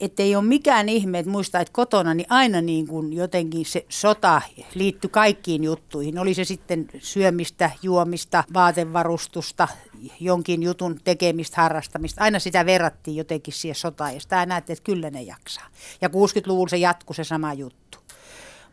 että 0.01 0.23
ei 0.23 0.37
ole 0.37 0.45
mikään 0.45 0.89
ihme, 0.89 1.19
että 1.19 1.31
muistaa, 1.31 1.61
että 1.61 1.73
kotona 1.73 2.15
niin 2.15 2.27
aina 2.31 2.61
niin 2.61 2.87
kuin 2.87 3.13
jotenkin 3.13 3.67
se 3.67 3.87
sota 3.89 4.43
liittyi 4.75 5.11
kaikkiin 5.11 5.65
juttuihin. 5.65 6.19
Oli 6.19 6.35
se 6.35 6.45
sitten 6.45 6.87
syömistä, 6.99 7.71
juomista, 7.83 8.45
vaatevarustusta, 8.55 9.69
jonkin 10.21 10.63
jutun 10.63 11.01
tekemistä, 11.05 11.63
harrastamista. 11.63 12.25
Aina 12.25 12.39
sitä 12.39 12.67
verrattiin 12.67 13.17
jotenkin 13.17 13.55
siihen 13.55 13.75
sotaan 13.75 14.15
ja 14.15 14.21
sitä 14.21 14.47
näette, 14.47 14.73
että 14.73 14.85
kyllä 14.85 15.11
ne 15.11 15.23
jaksaa. 15.23 15.67
Ja 16.01 16.09
60-luvulla 16.09 16.69
se 16.69 16.77
jatkui 16.77 17.15
se 17.15 17.25
sama 17.25 17.53
juttu. 17.53 18.04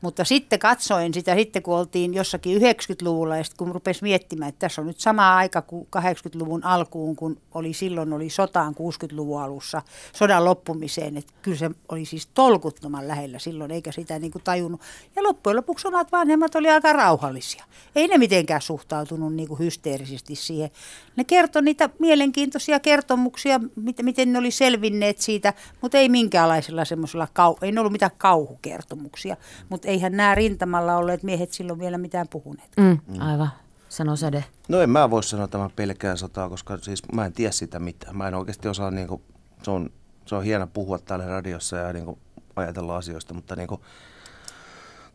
Mutta 0.01 0.25
sitten 0.25 0.59
katsoin 0.59 1.13
sitä, 1.13 1.35
sitten 1.35 1.63
kun 1.63 1.77
oltiin 1.77 2.13
jossakin 2.13 2.61
90-luvulla 2.61 3.37
ja 3.37 3.43
sitten 3.43 3.57
kun 3.57 3.73
rupesi 3.73 4.03
miettimään, 4.03 4.49
että 4.49 4.59
tässä 4.59 4.81
on 4.81 4.87
nyt 4.87 4.99
sama 4.99 5.35
aika 5.35 5.61
kuin 5.61 5.87
80-luvun 5.97 6.65
alkuun, 6.65 7.15
kun 7.15 7.37
oli 7.53 7.73
silloin 7.73 8.13
oli 8.13 8.29
sotaan 8.29 8.75
60-luvun 8.75 9.41
alussa, 9.41 9.81
sodan 10.13 10.45
loppumiseen, 10.45 11.17
että 11.17 11.33
kyllä 11.41 11.57
se 11.57 11.69
oli 11.89 12.05
siis 12.05 12.27
tolkuttoman 12.33 13.07
lähellä 13.07 13.39
silloin, 13.39 13.71
eikä 13.71 13.91
sitä 13.91 14.19
niin 14.19 14.31
kuin 14.31 14.43
tajunnut. 14.43 14.81
Ja 15.15 15.23
loppujen 15.23 15.57
lopuksi 15.57 15.87
omat 15.87 16.11
vanhemmat 16.11 16.55
oli 16.55 16.69
aika 16.69 16.93
rauhallisia. 16.93 17.65
Ei 17.95 18.07
ne 18.07 18.17
mitenkään 18.17 18.61
suhtautunut 18.61 19.33
niin 19.33 19.47
kuin 19.47 19.59
hysteerisesti 19.59 20.35
siihen. 20.35 20.69
Ne 21.15 21.23
kertoi 21.23 21.61
niitä 21.61 21.89
mielenkiintoisia 21.99 22.79
kertomuksia, 22.79 23.59
miten 24.01 24.33
ne 24.33 24.39
oli 24.39 24.51
selvinneet 24.51 25.17
siitä, 25.17 25.53
mutta 25.81 25.97
ei 25.97 26.09
minkäänlaisella 26.09 26.85
semmoisella, 26.85 27.27
kau- 27.39 27.57
ei 27.61 27.71
ne 27.71 27.79
ollut 27.79 27.91
mitään 27.91 28.11
kauhukertomuksia, 28.17 29.37
mutta 29.69 29.90
eihän 29.91 30.17
nämä 30.17 30.35
rintamalla 30.35 30.97
olleet 30.97 31.23
miehet 31.23 31.51
silloin 31.51 31.79
vielä 31.79 31.97
mitään 31.97 32.27
puhuneet. 32.27 32.69
Mm, 32.77 32.99
aivan, 33.19 33.49
sano 33.89 34.15
Säde. 34.15 34.45
No 34.67 34.81
en 34.81 34.89
mä 34.89 35.09
voi 35.09 35.23
sanoa 35.23 35.47
tämä 35.47 35.69
pelkää 35.75 36.15
sotaa, 36.15 36.49
koska 36.49 36.77
siis 36.77 37.03
mä 37.13 37.25
en 37.25 37.33
tiedä 37.33 37.51
sitä 37.51 37.79
mitään. 37.79 38.17
Mä 38.17 38.27
en 38.27 38.35
oikeasti 38.35 38.67
osaa, 38.67 38.91
niin 38.91 39.07
kuin, 39.07 39.21
se, 39.63 39.71
on, 39.71 39.89
se 40.25 40.35
on 40.35 40.43
hieno 40.43 40.67
puhua 40.67 40.99
täällä 40.99 41.25
radiossa 41.25 41.77
ja 41.77 41.93
niin 41.93 42.05
kuin, 42.05 42.19
ajatella 42.55 42.97
asioista, 42.97 43.33
mutta 43.33 43.55
niin 43.55 43.67
kuin, 43.67 43.81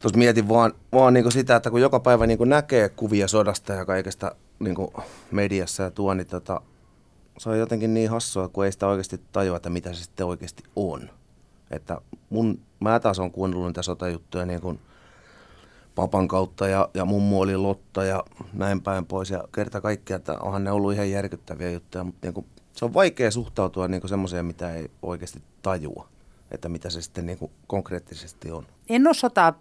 tuossa 0.01 0.19
mietin 0.19 0.49
vaan, 0.49 0.73
vaan 0.93 1.15
niin 1.15 1.25
kuin 1.25 1.33
sitä, 1.33 1.57
että 1.57 1.71
kun 1.71 1.81
joka 1.81 2.01
päivä 2.01 2.27
niin 2.27 2.39
kuin 2.39 2.51
näkee 2.51 2.89
kuvia 2.89 3.29
sodasta 3.29 3.73
ja 3.73 3.85
kaikesta 3.85 4.35
niin 4.59 4.75
kuin 4.75 4.89
mediassa 5.31 5.83
ja 5.83 5.91
tuo, 5.91 6.15
niin 6.15 6.27
tota, 6.27 6.61
se 7.39 7.51
on 7.51 7.59
jotenkin 7.59 7.95
niin 7.95 8.11
hassua, 8.11 8.49
kun 8.49 8.65
ei 8.65 8.73
sitä 8.73 8.87
oikeasti 8.87 9.21
tajua, 9.33 9.57
että 9.57 9.71
mitä 9.71 9.93
se 9.93 10.03
sitten 10.03 10.27
oikeasti 10.27 10.63
on. 10.77 11.11
Että 11.71 12.01
mun, 12.31 12.61
mä 12.81 13.01
taas 13.01 13.19
on 13.19 13.33
kuunnellut 13.33 13.67
niitä 13.67 13.83
sotajuttuja 13.83 14.47
niin 14.47 14.61
kuin 14.61 14.81
papan 15.95 16.29
kautta 16.29 16.69
ja, 16.69 16.89
ja 16.95 17.05
mummu 17.05 17.41
oli 17.41 17.57
Lotta 17.57 18.05
ja 18.05 18.25
näin 18.53 18.83
päin 18.83 19.07
pois. 19.07 19.31
Ja 19.31 19.45
kerta 19.55 19.81
kaikkiaan, 19.81 20.19
että 20.19 20.39
onhan 20.39 20.65
ne 20.65 20.71
ollut 20.71 20.93
ihan 20.93 21.11
järkyttäviä 21.11 21.71
juttuja, 21.71 22.05
mutta 22.05 22.27
niin 22.27 22.35
kuin, 22.35 22.47
se 22.73 22.85
on 22.85 22.95
vaikea 22.95 23.31
suhtautua 23.31 23.89
niin 23.89 24.09
semmoiseen, 24.09 24.47
mitä 24.47 24.75
ei 24.75 24.91
oikeasti 25.03 25.43
tajua, 25.63 26.09
että 26.51 26.69
mitä 26.69 26.91
se 26.91 27.03
sitten 27.03 27.27
niin 27.27 27.39
kuin 27.39 27.51
konkreettisesti 27.67 28.51
on. 28.51 28.67
En 28.89 29.07
ole 29.07 29.15
sotaa 29.15 29.61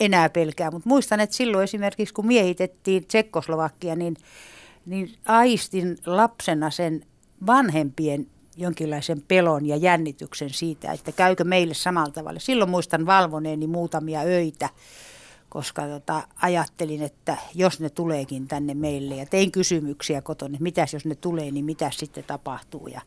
enää 0.00 0.28
pelkää, 0.28 0.70
mutta 0.70 0.88
muistan, 0.88 1.20
että 1.20 1.36
silloin 1.36 1.64
esimerkiksi 1.64 2.14
kun 2.14 2.26
miehitettiin 2.26 3.06
Tsekkoslovakia, 3.06 3.96
niin, 3.96 4.16
niin 4.86 5.14
aistin 5.26 5.98
lapsena 6.06 6.70
sen 6.70 7.06
vanhempien 7.46 8.26
jonkinlaisen 8.56 9.22
pelon 9.28 9.66
ja 9.66 9.76
jännityksen 9.76 10.50
siitä, 10.50 10.92
että 10.92 11.12
käykö 11.12 11.44
meille 11.44 11.74
samalla 11.74 12.12
tavalla. 12.12 12.40
Silloin 12.40 12.70
muistan 12.70 13.06
valvoneeni 13.06 13.66
muutamia 13.66 14.20
öitä, 14.20 14.68
koska 15.48 15.82
tota, 15.82 16.22
ajattelin, 16.42 17.02
että 17.02 17.36
jos 17.54 17.80
ne 17.80 17.90
tuleekin 17.90 18.48
tänne 18.48 18.74
meille 18.74 19.16
ja 19.16 19.26
tein 19.26 19.52
kysymyksiä 19.52 20.22
kotona, 20.22 20.54
että 20.54 20.62
mitäs 20.62 20.92
jos 20.92 21.04
ne 21.04 21.14
tulee, 21.14 21.50
niin 21.50 21.64
mitä 21.64 21.90
sitten 21.94 22.24
tapahtuu 22.24 22.88
ja, 22.88 23.00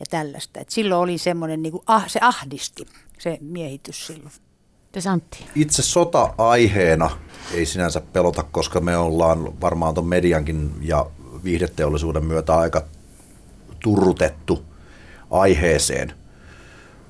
ja 0.00 0.06
tällaista. 0.10 0.60
Et 0.60 0.70
silloin 0.70 1.00
oli 1.00 1.18
semmoinen, 1.18 1.62
niin 1.62 1.72
kuin, 1.72 1.82
ah, 1.86 2.08
se 2.08 2.18
ahdisti 2.22 2.86
se 3.18 3.38
miehitys 3.40 4.06
silloin. 4.06 4.32
Antti. 5.10 5.46
Itse 5.54 5.82
sota-aiheena 5.82 7.10
ei 7.54 7.66
sinänsä 7.66 8.00
pelota, 8.00 8.42
koska 8.42 8.80
me 8.80 8.96
ollaan 8.96 9.60
varmaan 9.60 9.94
tuon 9.94 10.06
mediankin 10.06 10.72
ja 10.80 11.06
viihdeteollisuuden 11.44 12.24
myötä 12.24 12.56
aika 12.56 12.84
turrutettu 13.80 14.64
aiheeseen. 15.30 16.12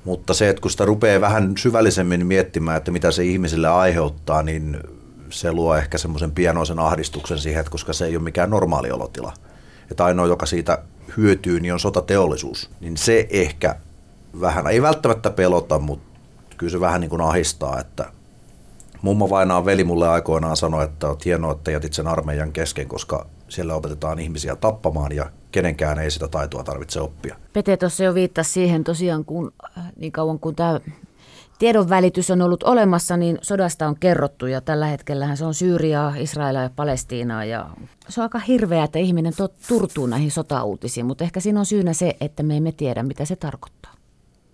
Mutta 0.05 0.33
se, 0.33 0.49
että 0.49 0.61
kun 0.61 0.71
sitä 0.71 0.85
rupeaa 0.85 1.21
vähän 1.21 1.53
syvällisemmin 1.57 2.25
miettimään, 2.25 2.77
että 2.77 2.91
mitä 2.91 3.11
se 3.11 3.23
ihmisille 3.23 3.67
aiheuttaa, 3.67 4.43
niin 4.43 4.77
se 5.29 5.51
luo 5.51 5.75
ehkä 5.75 5.97
semmoisen 5.97 6.31
pienoisen 6.31 6.79
ahdistuksen 6.79 7.39
siihen, 7.39 7.59
että 7.59 7.71
koska 7.71 7.93
se 7.93 8.05
ei 8.05 8.15
ole 8.15 8.23
mikään 8.23 8.49
normaali 8.49 8.91
olotila. 8.91 9.33
Että 9.91 10.05
ainoa, 10.05 10.27
joka 10.27 10.45
siitä 10.45 10.77
hyötyy, 11.17 11.59
niin 11.59 11.73
on 11.73 11.79
sotateollisuus. 11.79 12.69
Niin 12.79 12.97
se 12.97 13.27
ehkä 13.29 13.75
vähän, 14.41 14.67
ei 14.67 14.81
välttämättä 14.81 15.29
pelota, 15.29 15.79
mutta 15.79 16.05
kyllä 16.57 16.71
se 16.71 16.79
vähän 16.79 17.01
niin 17.01 17.09
kuin 17.09 17.21
ahistaa, 17.21 17.79
että 17.79 18.05
mummo 19.01 19.29
vainaan 19.29 19.65
veli 19.65 19.83
mulle 19.83 20.09
aikoinaan 20.09 20.57
sanoi, 20.57 20.83
että 20.83 21.09
on 21.09 21.17
hienoa, 21.25 21.51
että 21.51 21.71
jätit 21.71 21.93
sen 21.93 22.07
armeijan 22.07 22.51
kesken, 22.51 22.87
koska 22.87 23.25
siellä 23.51 23.75
opetetaan 23.75 24.19
ihmisiä 24.19 24.55
tappamaan 24.55 25.11
ja 25.11 25.29
kenenkään 25.51 25.99
ei 25.99 26.11
sitä 26.11 26.27
taitoa 26.27 26.63
tarvitse 26.63 26.99
oppia. 26.99 27.35
Pete 27.53 27.77
tuossa 27.77 28.03
jo 28.03 28.13
viittasi 28.13 28.51
siihen 28.51 28.83
tosiaan, 28.83 29.25
kun 29.25 29.53
niin 29.95 30.11
kauan 30.11 30.39
kun 30.39 30.55
tämä 30.55 30.79
tiedon 31.59 31.89
välitys 31.89 32.31
on 32.31 32.41
ollut 32.41 32.63
olemassa, 32.63 33.17
niin 33.17 33.37
sodasta 33.41 33.87
on 33.87 33.95
kerrottu 33.99 34.45
ja 34.45 34.61
tällä 34.61 34.85
hetkellä 34.85 35.35
se 35.35 35.45
on 35.45 35.53
Syyriaa, 35.53 36.15
Israelia 36.15 36.61
ja 36.61 36.69
Palestiinaa 36.75 37.45
ja 37.45 37.69
se 38.09 38.21
on 38.21 38.23
aika 38.23 38.39
hirveää, 38.39 38.83
että 38.83 38.99
ihminen 38.99 39.33
tot, 39.37 39.53
turtuu 39.67 40.05
näihin 40.05 40.31
sotauutisiin, 40.31 41.05
mutta 41.05 41.23
ehkä 41.23 41.39
siinä 41.39 41.59
on 41.59 41.65
syynä 41.65 41.93
se, 41.93 42.15
että 42.21 42.43
me 42.43 42.57
emme 42.57 42.71
tiedä, 42.71 43.03
mitä 43.03 43.25
se 43.25 43.35
tarkoittaa. 43.35 43.93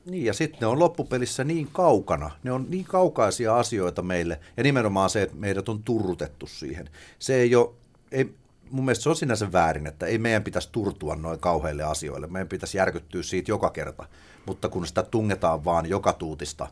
Niin 0.05 0.25
ja 0.25 0.33
sitten 0.33 0.59
ne 0.61 0.67
on 0.67 0.79
loppupelissä 0.79 1.43
niin 1.43 1.67
kaukana, 1.73 2.31
ne 2.43 2.51
on 2.51 2.65
niin 2.69 2.85
kaukaisia 2.85 3.57
asioita 3.57 4.01
meille 4.01 4.39
ja 4.57 4.63
nimenomaan 4.63 5.09
se, 5.09 5.21
että 5.21 5.35
meidät 5.35 5.69
on 5.69 5.83
turrutettu 5.83 6.47
siihen. 6.47 6.89
Se 7.19 7.35
ei 7.35 7.55
ole, 7.55 7.69
ei, 8.11 8.35
mun 8.71 8.85
mielestä 8.85 9.03
se 9.03 9.09
on 9.09 9.15
sinänsä 9.15 9.51
väärin, 9.51 9.87
että 9.87 10.05
ei 10.05 10.17
meidän 10.17 10.43
pitäisi 10.43 10.69
turtua 10.71 11.15
noin 11.15 11.39
kauheille 11.39 11.83
asioille. 11.83 12.27
Meidän 12.27 12.47
pitäisi 12.47 12.77
järkyttyä 12.77 13.23
siitä 13.23 13.51
joka 13.51 13.69
kerta. 13.69 14.05
Mutta 14.45 14.69
kun 14.69 14.87
sitä 14.87 15.03
tungetaan 15.03 15.65
vaan 15.65 15.85
joka 15.85 16.13
tuutista, 16.13 16.67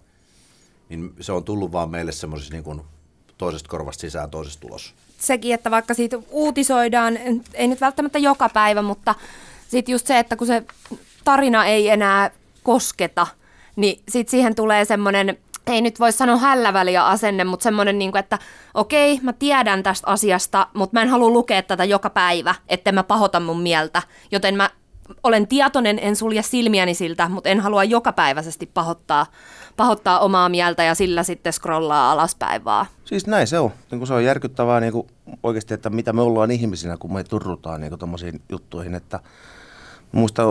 niin 0.89 1.13
se 1.19 1.31
on 1.31 1.43
tullut 1.43 1.71
vaan 1.71 1.89
meille 1.89 2.11
semmoisessa 2.11 2.53
niin 2.53 2.63
kuin 2.63 2.81
toisesta 3.37 3.69
korvasta 3.69 4.01
sisään, 4.01 4.29
toisesta 4.29 4.61
tulos. 4.61 4.93
Sekin, 5.19 5.53
että 5.53 5.71
vaikka 5.71 5.93
siitä 5.93 6.17
uutisoidaan, 6.29 7.17
ei 7.53 7.67
nyt 7.67 7.81
välttämättä 7.81 8.19
joka 8.19 8.49
päivä, 8.49 8.81
mutta 8.81 9.15
sitten 9.67 9.93
just 9.93 10.07
se, 10.07 10.19
että 10.19 10.35
kun 10.35 10.47
se 10.47 10.63
tarina 11.23 11.65
ei 11.65 11.89
enää 11.89 12.31
kosketa, 12.63 13.27
niin 13.75 14.01
sitten 14.09 14.31
siihen 14.31 14.55
tulee 14.55 14.85
semmoinen 14.85 15.37
ei 15.67 15.81
nyt 15.81 15.99
voi 15.99 16.11
sanoa 16.11 16.37
hälläväliä 16.37 17.05
asenne, 17.05 17.43
mutta 17.43 17.63
semmoinen, 17.63 17.99
niin 17.99 18.11
kuin, 18.11 18.19
että 18.19 18.39
okei, 18.73 19.19
mä 19.23 19.33
tiedän 19.33 19.83
tästä 19.83 20.07
asiasta, 20.07 20.67
mutta 20.73 20.93
mä 20.93 21.01
en 21.01 21.09
halua 21.09 21.29
lukea 21.29 21.61
tätä 21.61 21.83
joka 21.83 22.09
päivä, 22.09 22.55
että 22.69 22.91
mä 22.91 23.03
pahota 23.03 23.39
mun 23.39 23.61
mieltä, 23.61 24.01
joten 24.31 24.55
mä 24.55 24.69
olen 25.23 25.47
tietoinen, 25.47 25.99
en 26.01 26.15
sulje 26.15 26.41
silmiäni 26.41 26.93
siltä, 26.93 27.29
mutta 27.29 27.49
en 27.49 27.59
halua 27.59 27.83
jokapäiväisesti 27.83 28.65
pahoittaa, 28.73 29.25
pahoittaa 29.77 30.19
omaa 30.19 30.49
mieltä 30.49 30.83
ja 30.83 30.95
sillä 30.95 31.23
sitten 31.23 31.53
scrollaa 31.53 32.11
alaspäin 32.11 32.65
vaan. 32.65 32.85
Siis 33.05 33.27
näin 33.27 33.47
se 33.47 33.59
on. 33.59 33.71
Niin 33.91 33.99
kuin 33.99 34.07
se 34.07 34.13
on 34.13 34.23
järkyttävää 34.23 34.79
niin 34.79 34.93
kuin 34.93 35.07
oikeasti, 35.43 35.73
että 35.73 35.89
mitä 35.89 36.13
me 36.13 36.21
ollaan 36.21 36.51
ihmisinä, 36.51 36.97
kun 36.97 37.13
me 37.13 37.23
turrutaan 37.23 37.81
niin 37.81 37.99
tuommoisiin 37.99 38.41
juttuihin. 38.49 38.95
Että 38.95 39.19
muista 40.11 40.43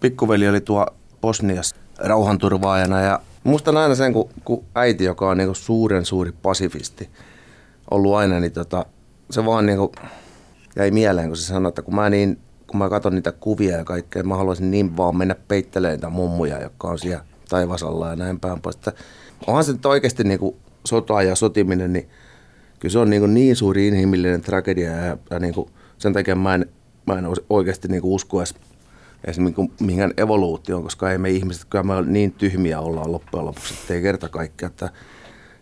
pikkuveli 0.00 0.48
oli 0.48 0.60
tuo 0.60 0.86
Bosniassa 1.20 1.76
rauhanturvaajana 1.98 3.00
ja 3.00 3.20
muistan 3.48 3.76
aina 3.76 3.94
sen, 3.94 4.12
kun, 4.12 4.28
kun 4.44 4.64
äiti, 4.74 5.04
joka 5.04 5.28
on 5.30 5.38
niin 5.38 5.54
suuren 5.54 6.04
suuri 6.04 6.32
pasifisti, 6.42 7.08
ollut 7.90 8.14
aina, 8.14 8.40
niin 8.40 8.52
tota, 8.52 8.86
se 9.30 9.44
vaan 9.44 9.66
niin 9.66 9.78
kuin 9.78 9.92
jäi 10.76 10.90
mieleen, 10.90 11.28
kun 11.28 11.36
se 11.36 11.46
sanoi, 11.46 11.68
että 11.68 11.82
kun 11.82 11.94
mä, 11.94 12.10
niin, 12.10 12.38
kun 12.66 12.78
mä 12.78 12.88
katson 12.88 13.14
niitä 13.14 13.32
kuvia 13.32 13.76
ja 13.76 13.84
kaikkea, 13.84 14.22
mä 14.22 14.36
haluaisin 14.36 14.70
niin 14.70 14.96
vaan 14.96 15.16
mennä 15.16 15.36
peittelemään 15.48 15.96
niitä 15.96 16.08
mummuja, 16.08 16.62
jotka 16.62 16.88
on 16.88 16.98
siellä 16.98 17.24
taivasalla 17.48 18.08
ja 18.08 18.16
näin 18.16 18.40
päin 18.40 18.60
pois. 18.60 18.76
Että 18.76 18.92
onhan 19.46 19.64
se 19.64 19.72
nyt 19.72 19.86
oikeasti 19.86 20.24
niin 20.24 20.38
kuin 20.38 20.56
sota 20.84 21.22
ja 21.22 21.34
sotiminen, 21.34 21.92
niin 21.92 22.08
kyllä 22.78 22.92
se 22.92 22.98
on 22.98 23.10
niin, 23.10 23.34
niin 23.34 23.56
suuri 23.56 23.88
inhimillinen 23.88 24.40
tragedia 24.40 24.90
ja, 24.90 25.18
ja 25.30 25.38
niin 25.38 25.54
kuin, 25.54 25.70
sen 25.98 26.12
takia 26.12 26.34
mä 26.34 26.54
en, 26.54 26.66
mä 27.06 27.18
en 27.18 27.24
oikeasti 27.50 27.88
niin 27.88 28.02
kuin 28.02 28.12
usko 28.12 28.40
edes, 28.40 28.54
edes 29.24 29.38
niin 29.38 29.54
kuin 29.54 29.72
mihinkään 29.80 30.12
evoluutioon, 30.16 30.82
koska 30.82 31.12
ei 31.12 31.18
me 31.18 31.30
ihmiset, 31.30 31.64
kyllä 31.70 31.84
me 31.84 32.02
niin 32.02 32.32
tyhmiä 32.32 32.80
ollaan 32.80 33.12
loppujen 33.12 33.46
lopuksi, 33.46 33.74
että 33.74 33.94
ei 33.94 34.02
kerta 34.02 34.28
kaikkea, 34.28 34.66
että 34.66 34.90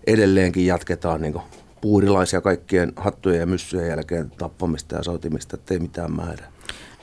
edelleenkin 0.06 0.66
jatketaan 0.66 1.20
niin 1.20 1.34
puurilaisia 1.80 2.40
kaikkien 2.40 2.92
hattujen 2.96 3.40
ja 3.40 3.46
myssyjen 3.46 3.88
jälkeen 3.88 4.30
tappamista 4.30 4.96
ja 4.96 5.02
sotimista, 5.02 5.56
että 5.56 5.74
ei 5.74 5.80
mitään 5.80 6.12
määrää. 6.12 6.52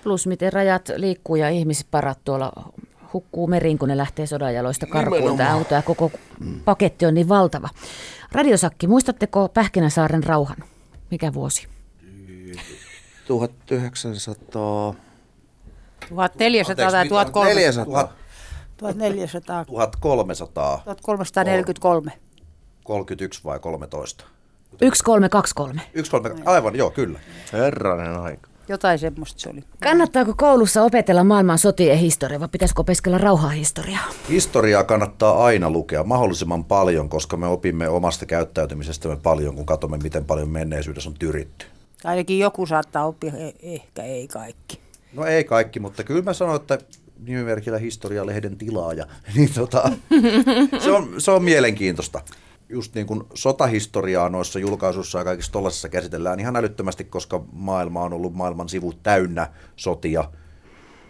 Plus 0.04 0.28
miten 0.28 0.54
rajat 0.54 0.90
liikkuu 0.96 1.36
ja 1.36 1.50
ihmisparat 1.50 2.20
tuolla 2.24 2.72
hukkuu 3.14 3.48
meriin, 3.48 3.78
kun 3.78 3.90
ne 3.90 3.98
lähtee 3.98 4.26
sodanjaloista 4.26 4.86
karkuun. 4.86 5.38
Tämä 5.38 5.54
auto 5.54 5.76
ja 5.76 5.82
koko 5.82 6.12
paketti 6.66 7.06
on 7.06 7.14
niin 7.14 7.30
valtava. 7.30 7.70
Radiosakki, 8.32 8.88
muistatteko 8.88 9.50
Pähkinäsaaren 9.50 10.24
rauhan? 10.24 10.58
Mikä 11.12 11.34
vuosi? 11.34 11.68
1900... 13.28 14.96
1400 16.10 16.92
tai 16.92 17.08
1300. 17.10 18.14
1400. 18.78 19.66
1300. 19.66 20.82
1343. 21.02 22.12
31 22.84 23.42
vai 23.44 23.60
13? 23.60 24.24
1323. 24.78 25.82
13, 26.12 26.52
aivan, 26.52 26.76
joo, 26.76 26.92
kyllä. 26.92 27.20
Herranen 27.54 28.20
aika. 28.20 28.48
Jotain 28.68 29.00
semmoista 29.00 29.40
se 29.40 29.50
oli. 29.50 29.64
Kannattaako 29.84 30.34
koulussa 30.38 30.84
opetella 30.84 31.24
maailman 31.24 31.58
sotien 31.58 31.98
historiaa 31.98 32.40
vai 32.40 32.48
pitäisikö 32.48 32.82
opiskella 32.82 33.18
rauhahistoriaa? 33.18 34.08
Historiaa 34.30 34.84
kannattaa 34.84 35.46
aina 35.46 35.70
lukea 35.70 36.04
mahdollisimman 36.04 36.66
paljon, 36.66 37.10
koska 37.10 37.38
me 37.38 37.48
opimme 37.48 37.90
omasta 37.90 38.26
käyttäytymisestämme 38.26 39.18
paljon, 39.24 39.56
kun 39.56 39.66
katsomme, 39.66 39.98
miten 39.98 40.26
paljon 40.26 40.50
menneisyydessä 40.50 41.10
on 41.10 41.16
tyritty. 41.20 41.66
Ainakin 42.04 42.40
joku 42.40 42.66
saattaa 42.66 43.06
oppia, 43.06 43.34
e- 43.38 43.54
ehkä 43.62 44.04
ei 44.04 44.28
kaikki. 44.28 44.83
No 45.14 45.26
ei 45.26 45.44
kaikki, 45.44 45.80
mutta 45.80 46.04
kyllä 46.04 46.22
mä 46.22 46.34
sanon, 46.34 46.56
että 46.56 46.78
nimimerkillä 47.20 47.78
historialehden 47.78 48.58
tilaaja, 48.58 49.06
niin 49.36 49.54
tota, 49.54 49.92
se, 50.80 50.92
on, 50.92 51.14
se 51.18 51.32
on 51.32 51.44
mielenkiintoista 51.44 52.22
just 52.70 52.96
niin 52.96 53.08
kuin 53.08 53.24
sotahistoriaa 53.34 54.30
noissa 54.30 54.60
julkaisuissa 54.60 55.18
ja 55.18 55.24
kaikissa 55.24 55.52
tollaisissa 55.52 55.90
käsitellään 55.90 56.40
ihan 56.40 56.56
älyttömästi, 56.56 57.04
koska 57.04 57.44
maailma 57.52 58.04
on 58.04 58.14
ollut 58.14 58.34
maailman 58.34 58.70
sivu 58.70 58.94
täynnä 58.94 59.50
sotia. 59.76 60.30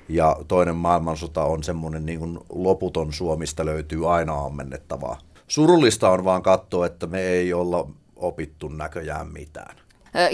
Ja 0.10 0.38
toinen 0.48 0.75
maailmansota 0.75 1.43
on 1.43 1.63
semmoinen 1.63 2.05
niin 2.05 2.19
kuin 2.19 2.39
loputon 2.50 3.13
suomista 3.13 3.65
löytyy 3.65 4.13
aina 4.15 4.45
ammennettavaa. 4.45 5.19
Surullista 5.48 6.10
on 6.10 6.25
vaan 6.25 6.43
katsoa, 6.43 6.86
että 6.86 7.07
me 7.07 7.22
ei 7.22 7.53
olla 7.53 7.89
opittu 8.15 8.67
näköjään 8.67 9.27
mitään 9.27 9.75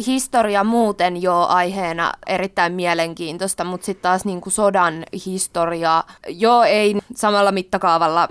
historia 0.07 0.63
muuten 0.63 1.21
jo 1.21 1.39
aiheena 1.41 2.13
erittäin 2.27 2.73
mielenkiintoista, 2.73 3.63
mutta 3.63 3.85
sitten 3.85 4.01
taas 4.01 4.25
niin 4.25 4.41
kuin 4.41 4.53
sodan 4.53 5.03
historia 5.25 6.03
jo 6.27 6.61
ei 6.61 6.95
samalla 7.15 7.51
mittakaavalla 7.51 8.27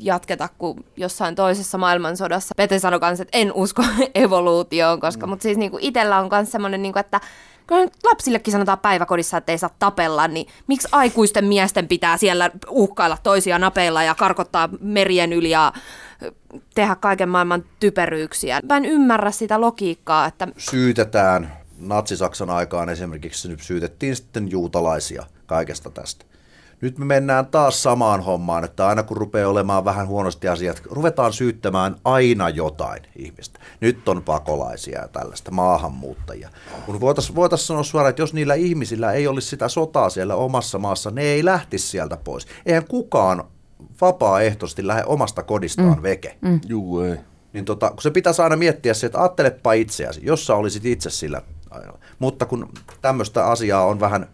jatketa 0.00 0.48
kuin 0.58 0.84
jossain 0.96 1.34
toisessa 1.34 1.78
maailmansodassa. 1.78 2.54
Pete 2.56 2.78
sanoi 2.78 3.00
kanssa, 3.00 3.22
että 3.22 3.38
en 3.38 3.52
usko 3.52 3.82
evoluutioon, 4.14 5.00
koska 5.00 5.26
mm. 5.26 5.30
mutta 5.30 5.42
siis 5.42 5.58
niin 5.58 5.70
kuin 5.70 5.84
itsellä 5.84 6.18
on 6.18 6.28
myös 6.32 6.52
semmoinen, 6.52 6.82
niin 6.82 6.92
kuin, 6.92 7.00
että 7.00 7.20
kyllä 7.70 7.90
lapsillekin 8.04 8.52
sanotaan 8.52 8.78
päiväkodissa, 8.78 9.36
että 9.36 9.52
ei 9.52 9.58
saa 9.58 9.70
tapella, 9.78 10.28
niin 10.28 10.46
miksi 10.66 10.88
aikuisten 10.92 11.44
miesten 11.44 11.88
pitää 11.88 12.16
siellä 12.16 12.50
uhkailla 12.68 13.18
toisia 13.22 13.58
napeilla 13.58 14.02
ja 14.02 14.14
karkottaa 14.14 14.68
merien 14.80 15.32
yli 15.32 15.50
ja 15.50 15.72
tehdä 16.74 16.94
kaiken 16.94 17.28
maailman 17.28 17.64
typeryyksiä. 17.80 18.60
Mä 18.68 18.76
en 18.76 18.84
ymmärrä 18.84 19.30
sitä 19.30 19.60
logiikkaa. 19.60 20.26
Että... 20.26 20.48
Syytetään. 20.56 21.60
Natsi-Saksan 21.78 22.50
aikaan 22.50 22.88
esimerkiksi 22.88 23.56
syytettiin 23.60 24.16
sitten 24.16 24.50
juutalaisia 24.50 25.26
kaikesta 25.46 25.90
tästä. 25.90 26.24
Nyt 26.80 26.98
me 26.98 27.04
mennään 27.04 27.46
taas 27.46 27.82
samaan 27.82 28.20
hommaan, 28.20 28.64
että 28.64 28.86
aina 28.86 29.02
kun 29.02 29.16
rupeaa 29.16 29.50
olemaan 29.50 29.84
vähän 29.84 30.06
huonosti 30.06 30.48
asiat, 30.48 30.82
ruvetaan 30.84 31.32
syyttämään 31.32 31.96
aina 32.04 32.48
jotain 32.48 33.02
ihmistä. 33.16 33.60
Nyt 33.80 34.08
on 34.08 34.22
pakolaisia 34.22 35.00
ja 35.00 35.08
tällaista 35.08 35.50
maahanmuuttajia. 35.50 36.50
Kun 36.86 37.00
voitaisiin 37.00 37.36
voitais 37.36 37.66
sanoa 37.66 37.82
suoraan, 37.82 38.10
että 38.10 38.22
jos 38.22 38.34
niillä 38.34 38.54
ihmisillä 38.54 39.12
ei 39.12 39.26
olisi 39.26 39.48
sitä 39.48 39.68
sotaa 39.68 40.10
siellä 40.10 40.34
omassa 40.34 40.78
maassa, 40.78 41.10
ne 41.10 41.22
ei 41.22 41.44
lähtisi 41.44 41.88
sieltä 41.88 42.16
pois. 42.16 42.46
Eihän 42.66 42.86
kukaan 42.88 43.44
vapaaehtoisesti 44.00 44.86
lähde 44.86 45.04
omasta 45.06 45.42
kodistaan 45.42 45.96
mm. 45.96 46.02
veke. 46.02 46.36
Mm. 46.40 46.60
Juu, 46.66 47.00
ei. 47.00 47.16
Niin 47.52 47.64
tota, 47.64 47.90
kun 47.90 48.02
se 48.02 48.10
pitäisi 48.10 48.42
aina 48.42 48.56
miettiä 48.56 48.94
se, 48.94 49.06
että 49.06 49.20
ajattelepa 49.20 49.72
itseäsi, 49.72 50.20
jos 50.24 50.46
sä 50.46 50.54
olisit 50.54 50.86
itse 50.86 51.10
sillä 51.10 51.42
ajalla. 51.70 51.98
Mutta 52.18 52.46
kun 52.46 52.68
tämmöistä 53.02 53.46
asiaa 53.46 53.86
on 53.86 54.00
vähän 54.00 54.26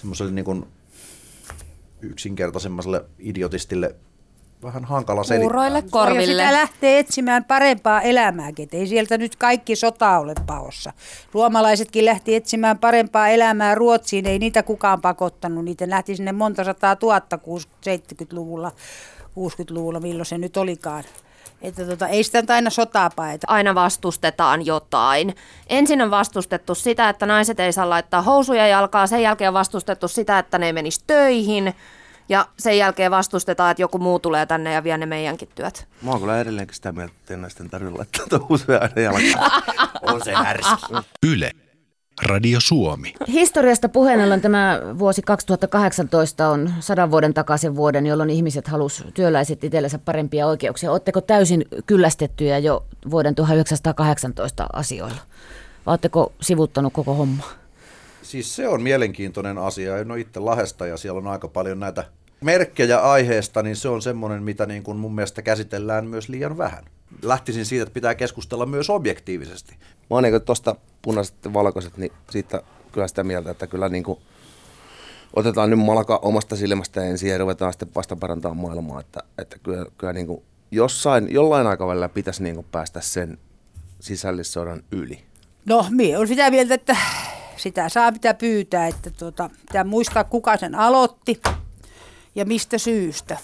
semmoiselle 0.00 0.32
niin 0.32 0.44
kuin 0.44 0.66
yksinkertaisemmaiselle 2.02 3.04
idiotistille 3.18 3.94
vähän 4.62 4.84
hankala 4.84 5.24
selittää. 5.24 5.44
Kuuroille 5.44 5.82
korville. 5.90 6.42
Ja 6.42 6.48
sitä 6.48 6.52
lähtee 6.52 6.98
etsimään 6.98 7.44
parempaa 7.44 8.02
elämää, 8.02 8.52
ei 8.72 8.86
sieltä 8.86 9.18
nyt 9.18 9.36
kaikki 9.36 9.76
sota 9.76 10.18
ole 10.18 10.34
paossa. 10.46 10.92
Ruomalaisetkin 11.32 12.04
lähti 12.04 12.34
etsimään 12.34 12.78
parempaa 12.78 13.28
elämää 13.28 13.74
Ruotsiin, 13.74 14.26
ei 14.26 14.38
niitä 14.38 14.62
kukaan 14.62 15.00
pakottanut. 15.00 15.64
Niitä 15.64 15.90
lähti 15.90 16.16
sinne 16.16 16.32
monta 16.32 16.64
sataa 16.64 16.96
tuhatta 16.96 17.38
70-luvulla, 17.86 18.72
60-luvulla, 19.20 20.00
milloin 20.00 20.26
se 20.26 20.38
nyt 20.38 20.56
olikaan. 20.56 21.04
Että 21.62 21.84
tota, 21.84 22.08
ei 22.08 22.22
sitä 22.22 22.42
aina 22.48 22.70
sotaa 22.70 23.10
paeta. 23.16 23.46
Aina 23.50 23.74
vastustetaan 23.74 24.66
jotain. 24.66 25.34
Ensin 25.68 26.02
on 26.02 26.10
vastustettu 26.10 26.74
sitä, 26.74 27.08
että 27.08 27.26
naiset 27.26 27.60
ei 27.60 27.72
saa 27.72 27.90
laittaa 27.90 28.22
housuja 28.22 28.66
jalkaa. 28.66 29.06
Sen 29.06 29.22
jälkeen 29.22 29.48
on 29.48 29.54
vastustettu 29.54 30.08
sitä, 30.08 30.38
että 30.38 30.58
ne 30.58 30.66
ei 30.66 30.72
menisi 30.72 31.00
töihin. 31.06 31.74
Ja 32.28 32.48
sen 32.58 32.78
jälkeen 32.78 33.10
vastustetaan, 33.10 33.70
että 33.70 33.82
joku 33.82 33.98
muu 33.98 34.18
tulee 34.18 34.46
tänne 34.46 34.72
ja 34.72 34.84
vie 34.84 34.98
ne 34.98 35.06
meidänkin 35.06 35.48
työt. 35.54 35.88
Mä 36.02 36.10
oon 36.10 36.20
kyllä 36.20 36.40
edelleenkin 36.40 36.74
sitä 36.74 36.92
mieltä, 36.92 37.14
että 37.20 37.36
naisten 37.36 37.70
tarvitse 37.70 37.98
laittaa 37.98 38.46
housuja 38.48 38.78
aina 38.78 39.00
jalkaan. 39.00 39.62
on 40.14 40.24
se 40.24 40.34
härski. 40.34 40.94
Yle. 41.26 41.52
Radio 42.22 42.60
Suomi. 42.60 43.14
Historiasta 43.28 43.88
puheen 43.88 44.20
ollen 44.20 44.40
tämä 44.40 44.80
vuosi 44.98 45.22
2018 45.22 46.48
on 46.48 46.74
sadan 46.80 47.10
vuoden 47.10 47.34
takaisin 47.34 47.76
vuoden, 47.76 48.06
jolloin 48.06 48.30
ihmiset 48.30 48.68
halus 48.68 49.04
työläiset 49.14 49.64
itsellensä 49.64 49.98
parempia 49.98 50.46
oikeuksia. 50.46 50.90
Oletteko 50.90 51.20
täysin 51.20 51.64
kyllästettyjä 51.86 52.58
jo 52.58 52.84
vuoden 53.10 53.34
1918 53.34 54.66
asioilla? 54.72 55.20
Vai 55.86 55.92
oletteko 55.92 56.32
sivuttanut 56.40 56.92
koko 56.92 57.14
homma? 57.14 57.42
Siis 58.22 58.56
se 58.56 58.68
on 58.68 58.82
mielenkiintoinen 58.82 59.58
asia. 59.58 59.98
En 59.98 60.10
ole 60.10 60.20
itse 60.20 60.40
Lahesta 60.40 60.86
ja 60.86 60.96
siellä 60.96 61.18
on 61.18 61.26
aika 61.26 61.48
paljon 61.48 61.80
näitä 61.80 62.04
merkkejä 62.40 62.98
aiheesta, 62.98 63.62
niin 63.62 63.76
se 63.76 63.88
on 63.88 64.02
semmoinen, 64.02 64.42
mitä 64.42 64.66
niin 64.66 64.82
kuin 64.82 64.98
mun 64.98 65.14
mielestä 65.14 65.42
käsitellään 65.42 66.06
myös 66.06 66.28
liian 66.28 66.58
vähän. 66.58 66.84
Lähtisin 67.22 67.66
siitä, 67.66 67.82
että 67.82 67.94
pitää 67.94 68.14
keskustella 68.14 68.66
myös 68.66 68.90
objektiivisesti. 68.90 69.76
Oon 70.10 70.22
niin 70.22 70.42
tuosta 70.42 70.76
punaiset 71.02 71.34
ja 71.44 71.52
valkoiset, 71.52 71.96
niin 71.96 72.12
siitä 72.30 72.62
kyllä 72.92 73.08
sitä 73.08 73.24
mieltä, 73.24 73.50
että 73.50 73.66
kyllä 73.66 73.88
niin 73.88 74.04
kuin 74.04 74.18
otetaan 75.36 75.70
nyt 75.70 75.78
malka 75.78 76.18
omasta 76.22 76.56
silmästä 76.56 77.04
ensin 77.04 77.30
ja 77.30 77.38
ruvetaan 77.38 77.72
sitten 77.72 77.88
vasta 77.94 78.16
parantaa 78.16 78.54
maailmaa. 78.54 79.00
Että, 79.00 79.20
että 79.38 79.58
kyllä, 79.58 79.86
kyllä 79.98 80.12
niin 80.12 80.26
kuin 80.26 80.42
jossain, 80.70 81.32
jollain 81.32 81.66
aikavälillä 81.66 82.08
pitäisi 82.08 82.42
niin 82.42 82.54
kuin 82.54 82.66
päästä 82.72 83.00
sen 83.00 83.38
sisällissodan 84.00 84.82
yli. 84.92 85.22
No, 85.66 85.86
minä 85.90 86.16
olen 86.16 86.28
sitä 86.28 86.50
mieltä, 86.50 86.74
että 86.74 86.96
sitä 87.56 87.88
saa 87.88 88.10
mitä 88.10 88.34
pyytää, 88.34 88.86
että 88.86 89.10
tuota, 89.10 89.50
pitää 89.60 89.84
muistaa 89.84 90.24
kuka 90.24 90.56
sen 90.56 90.74
aloitti 90.74 91.42
ja 92.34 92.44
mistä 92.44 92.78
syystä. 92.78 93.38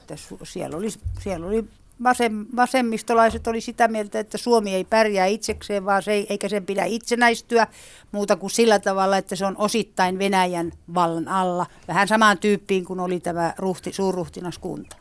Että 0.00 0.14
siellä 0.44 0.76
oli, 0.76 0.88
siellä 1.20 1.46
oli 1.46 1.64
vasem, 2.02 2.46
vasemmistolaiset 2.56 3.46
oli 3.46 3.60
sitä 3.60 3.88
mieltä, 3.88 4.20
että 4.20 4.38
Suomi 4.38 4.74
ei 4.74 4.84
pärjää 4.84 5.26
itsekseen, 5.26 5.84
vaan 5.84 6.02
se 6.02 6.12
ei, 6.12 6.26
eikä 6.30 6.48
sen 6.48 6.66
pidä 6.66 6.84
itsenäistyä 6.84 7.66
muuta 8.12 8.36
kuin 8.36 8.50
sillä 8.50 8.78
tavalla, 8.78 9.16
että 9.16 9.36
se 9.36 9.46
on 9.46 9.56
osittain 9.58 10.18
Venäjän 10.18 10.72
vallan 10.94 11.28
alla. 11.28 11.66
Vähän 11.88 12.08
samaan 12.08 12.38
tyyppiin 12.38 12.84
kuin 12.84 13.00
oli 13.00 13.20
tämä 13.20 13.54
ruhti, 13.58 13.92
suurruhtinaskunta. 13.92 14.96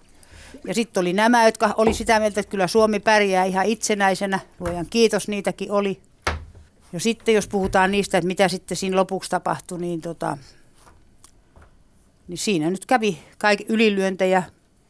Ja 0.68 0.74
sitten 0.74 1.02
oli 1.02 1.14
nämä, 1.14 1.46
jotka 1.46 1.74
oli 1.78 1.94
sitä 1.94 2.20
mieltä, 2.20 2.40
että 2.40 2.50
kyllä 2.50 2.68
Suomi 2.68 3.00
pärjää 3.00 3.46
ihan 3.46 3.66
itsenäisenä. 3.66 4.40
Luojan 4.60 4.88
kiitos, 4.90 5.28
niitäkin 5.28 5.72
oli. 5.72 6.00
Ja 6.94 7.00
sitten 7.00 7.36
jos 7.36 7.48
puhutaan 7.48 7.92
niistä, 7.92 8.18
että 8.18 8.28
mitä 8.28 8.48
sitten 8.48 8.78
siinä 8.78 8.96
lopuksi 8.96 9.30
tapahtui, 9.30 9.80
niin, 9.80 10.02
tota, 10.02 10.38
niin 12.28 12.38
siinä 12.38 12.70
nyt 12.70 12.86
kävi 12.86 13.20
kaikki 13.38 13.66
ylilyöntejä 13.70 14.44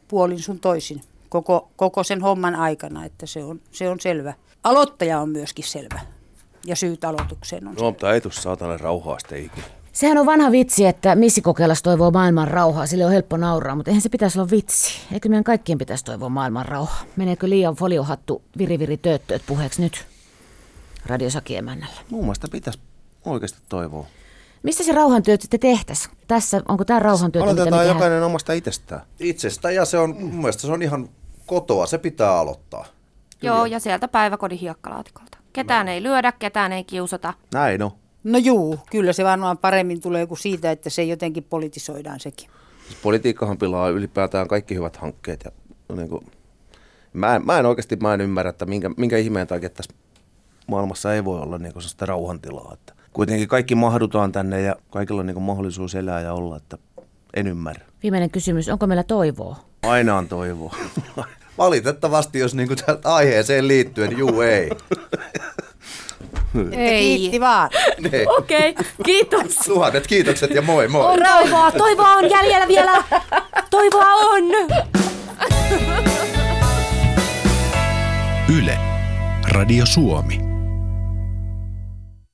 puolin 0.08 0.42
sun 0.42 0.60
toisin 0.60 1.02
koko, 1.30 1.70
koko 1.76 2.04
sen 2.04 2.20
homman 2.20 2.54
aikana, 2.54 3.04
että 3.04 3.26
se 3.26 3.44
on, 3.44 3.60
se 3.70 3.88
on 3.88 4.00
selvä. 4.00 4.34
Aloittaja 4.64 5.20
on 5.20 5.28
myöskin 5.28 5.64
selvä 5.64 6.00
ja 6.66 6.76
syyt 6.76 7.04
aloitukseen 7.04 7.68
on 7.68 7.74
No, 7.74 7.82
mutta 7.82 8.12
ei 8.12 8.20
tuossa 8.20 8.42
saatana 8.42 8.76
rauhaa 8.76 9.18
sitten 9.18 9.44
ikinä. 9.44 9.66
Sehän 9.92 10.18
on 10.18 10.26
vanha 10.26 10.50
vitsi, 10.50 10.86
että 10.86 11.14
missikokeilas 11.14 11.82
toivoo 11.82 12.10
maailman 12.10 12.48
rauhaa. 12.48 12.86
Sille 12.86 13.04
on 13.04 13.12
helppo 13.12 13.36
nauraa, 13.36 13.74
mutta 13.74 13.90
eihän 13.90 14.02
se 14.02 14.08
pitäisi 14.08 14.38
olla 14.38 14.50
vitsi. 14.50 15.00
Eikö 15.12 15.28
meidän 15.28 15.44
kaikkien 15.44 15.78
pitäisi 15.78 16.04
toivoa 16.04 16.28
maailman 16.28 16.66
rauhaa? 16.66 17.02
Meneekö 17.16 17.48
liian 17.48 17.74
foliohattu 17.74 18.42
viriviri 18.58 18.96
tööttööt 18.96 19.42
puheeksi 19.46 19.82
nyt? 19.82 20.06
Radiosakiemännällä. 21.06 22.00
Mun 22.10 22.24
mielestä 22.24 22.48
pitäisi 22.52 22.78
oikeasti 23.24 23.58
toivoa. 23.68 24.06
Mistä 24.62 24.84
se 24.84 24.92
rauhantyöt 24.92 25.40
sitten 25.40 25.60
tehtäisiin? 25.60 26.16
Tässä, 26.28 26.62
onko 26.68 26.84
tämä 26.84 27.00
rauhantyöt, 27.00 27.44
me 27.44 27.50
Aloitetaan 27.50 27.86
jokainen 27.86 28.22
omasta 28.22 28.52
itsestään. 28.52 29.02
Itsestä 29.20 29.70
ja 29.70 29.84
se 29.84 29.98
on, 29.98 30.16
mun 30.16 30.34
mielestä 30.34 30.62
se 30.62 30.72
on 30.72 30.82
ihan 30.82 31.08
kotoa, 31.50 31.86
se 31.86 31.98
pitää 31.98 32.38
aloittaa. 32.38 32.86
Joo, 33.42 33.66
ja 33.66 33.80
sieltä 33.80 34.08
päiväkodin 34.08 34.58
hiekkalaatikolta. 34.58 35.38
Ketään 35.52 35.88
ei 35.88 36.02
lyödä, 36.02 36.32
ketään 36.32 36.72
ei 36.72 36.84
kiusata. 36.84 37.34
Näin 37.54 37.82
on. 37.82 37.90
No 38.24 38.38
juu, 38.38 38.78
kyllä 38.90 39.12
se 39.12 39.24
varmaan 39.24 39.58
paremmin 39.58 40.00
tulee 40.00 40.26
kuin 40.26 40.38
siitä, 40.38 40.70
että 40.70 40.90
se 40.90 41.04
jotenkin 41.04 41.44
politisoidaan 41.44 42.20
sekin. 42.20 42.50
Siis 42.88 43.00
politiikkahan 43.02 43.58
pilaa 43.58 43.88
ylipäätään 43.88 44.48
kaikki 44.48 44.74
hyvät 44.74 44.96
hankkeet. 44.96 45.44
Ja, 45.44 45.50
no 45.88 45.96
niin 45.96 46.08
kuin, 46.08 46.26
mä, 47.12 47.36
en, 47.36 47.46
mä 47.46 47.58
en 47.58 47.66
oikeasti 47.66 47.96
mä 47.96 48.14
en 48.14 48.20
ymmärrä, 48.20 48.50
että 48.50 48.66
minkä, 48.66 48.90
minkä 48.96 49.18
ihmeen 49.18 49.46
takia 49.46 49.70
tässä 49.70 49.94
maailmassa 50.66 51.14
ei 51.14 51.24
voi 51.24 51.40
olla 51.40 51.58
niin 51.58 51.72
kuin 51.72 51.82
sellaista 51.82 52.06
rauhantilaa. 52.06 52.70
Että 52.74 52.92
kuitenkin 53.12 53.48
kaikki 53.48 53.74
mahdutaan 53.74 54.32
tänne 54.32 54.60
ja 54.60 54.76
kaikilla 54.90 55.20
on 55.20 55.26
niin 55.26 55.34
kuin 55.34 55.44
mahdollisuus 55.44 55.94
elää 55.94 56.20
ja 56.20 56.32
olla, 56.32 56.56
että 56.56 56.78
en 57.34 57.46
ymmärrä. 57.46 57.84
Viimeinen 58.02 58.30
kysymys, 58.30 58.68
onko 58.68 58.86
meillä 58.86 59.04
toivoa? 59.04 59.69
Aina 59.82 60.16
on 60.16 60.28
toivoa. 60.28 60.76
Valitettavasti, 61.58 62.38
jos 62.38 62.54
niinku 62.54 62.76
tähän 62.76 63.00
aiheeseen 63.04 63.68
liittyen, 63.68 64.18
juu 64.18 64.40
ei. 64.40 64.70
Ei. 66.72 67.16
Kiitti 67.18 67.40
vaan. 67.40 67.70
Ei. 68.12 68.26
Okei, 68.38 68.70
okay, 68.70 68.84
kiitos. 69.04 69.56
Tuhannet 69.56 70.06
kiitokset 70.06 70.50
ja 70.50 70.62
moi 70.62 70.88
moi. 70.88 71.12
On 71.12 71.18
rauhaa, 71.18 71.72
toivoa 71.72 72.12
on 72.12 72.30
jäljellä 72.30 72.68
vielä. 72.68 73.04
Toivoa 73.70 74.14
on. 74.14 74.44
Yle. 78.58 78.78
Radio 79.52 79.86
Suomi. 79.86 80.49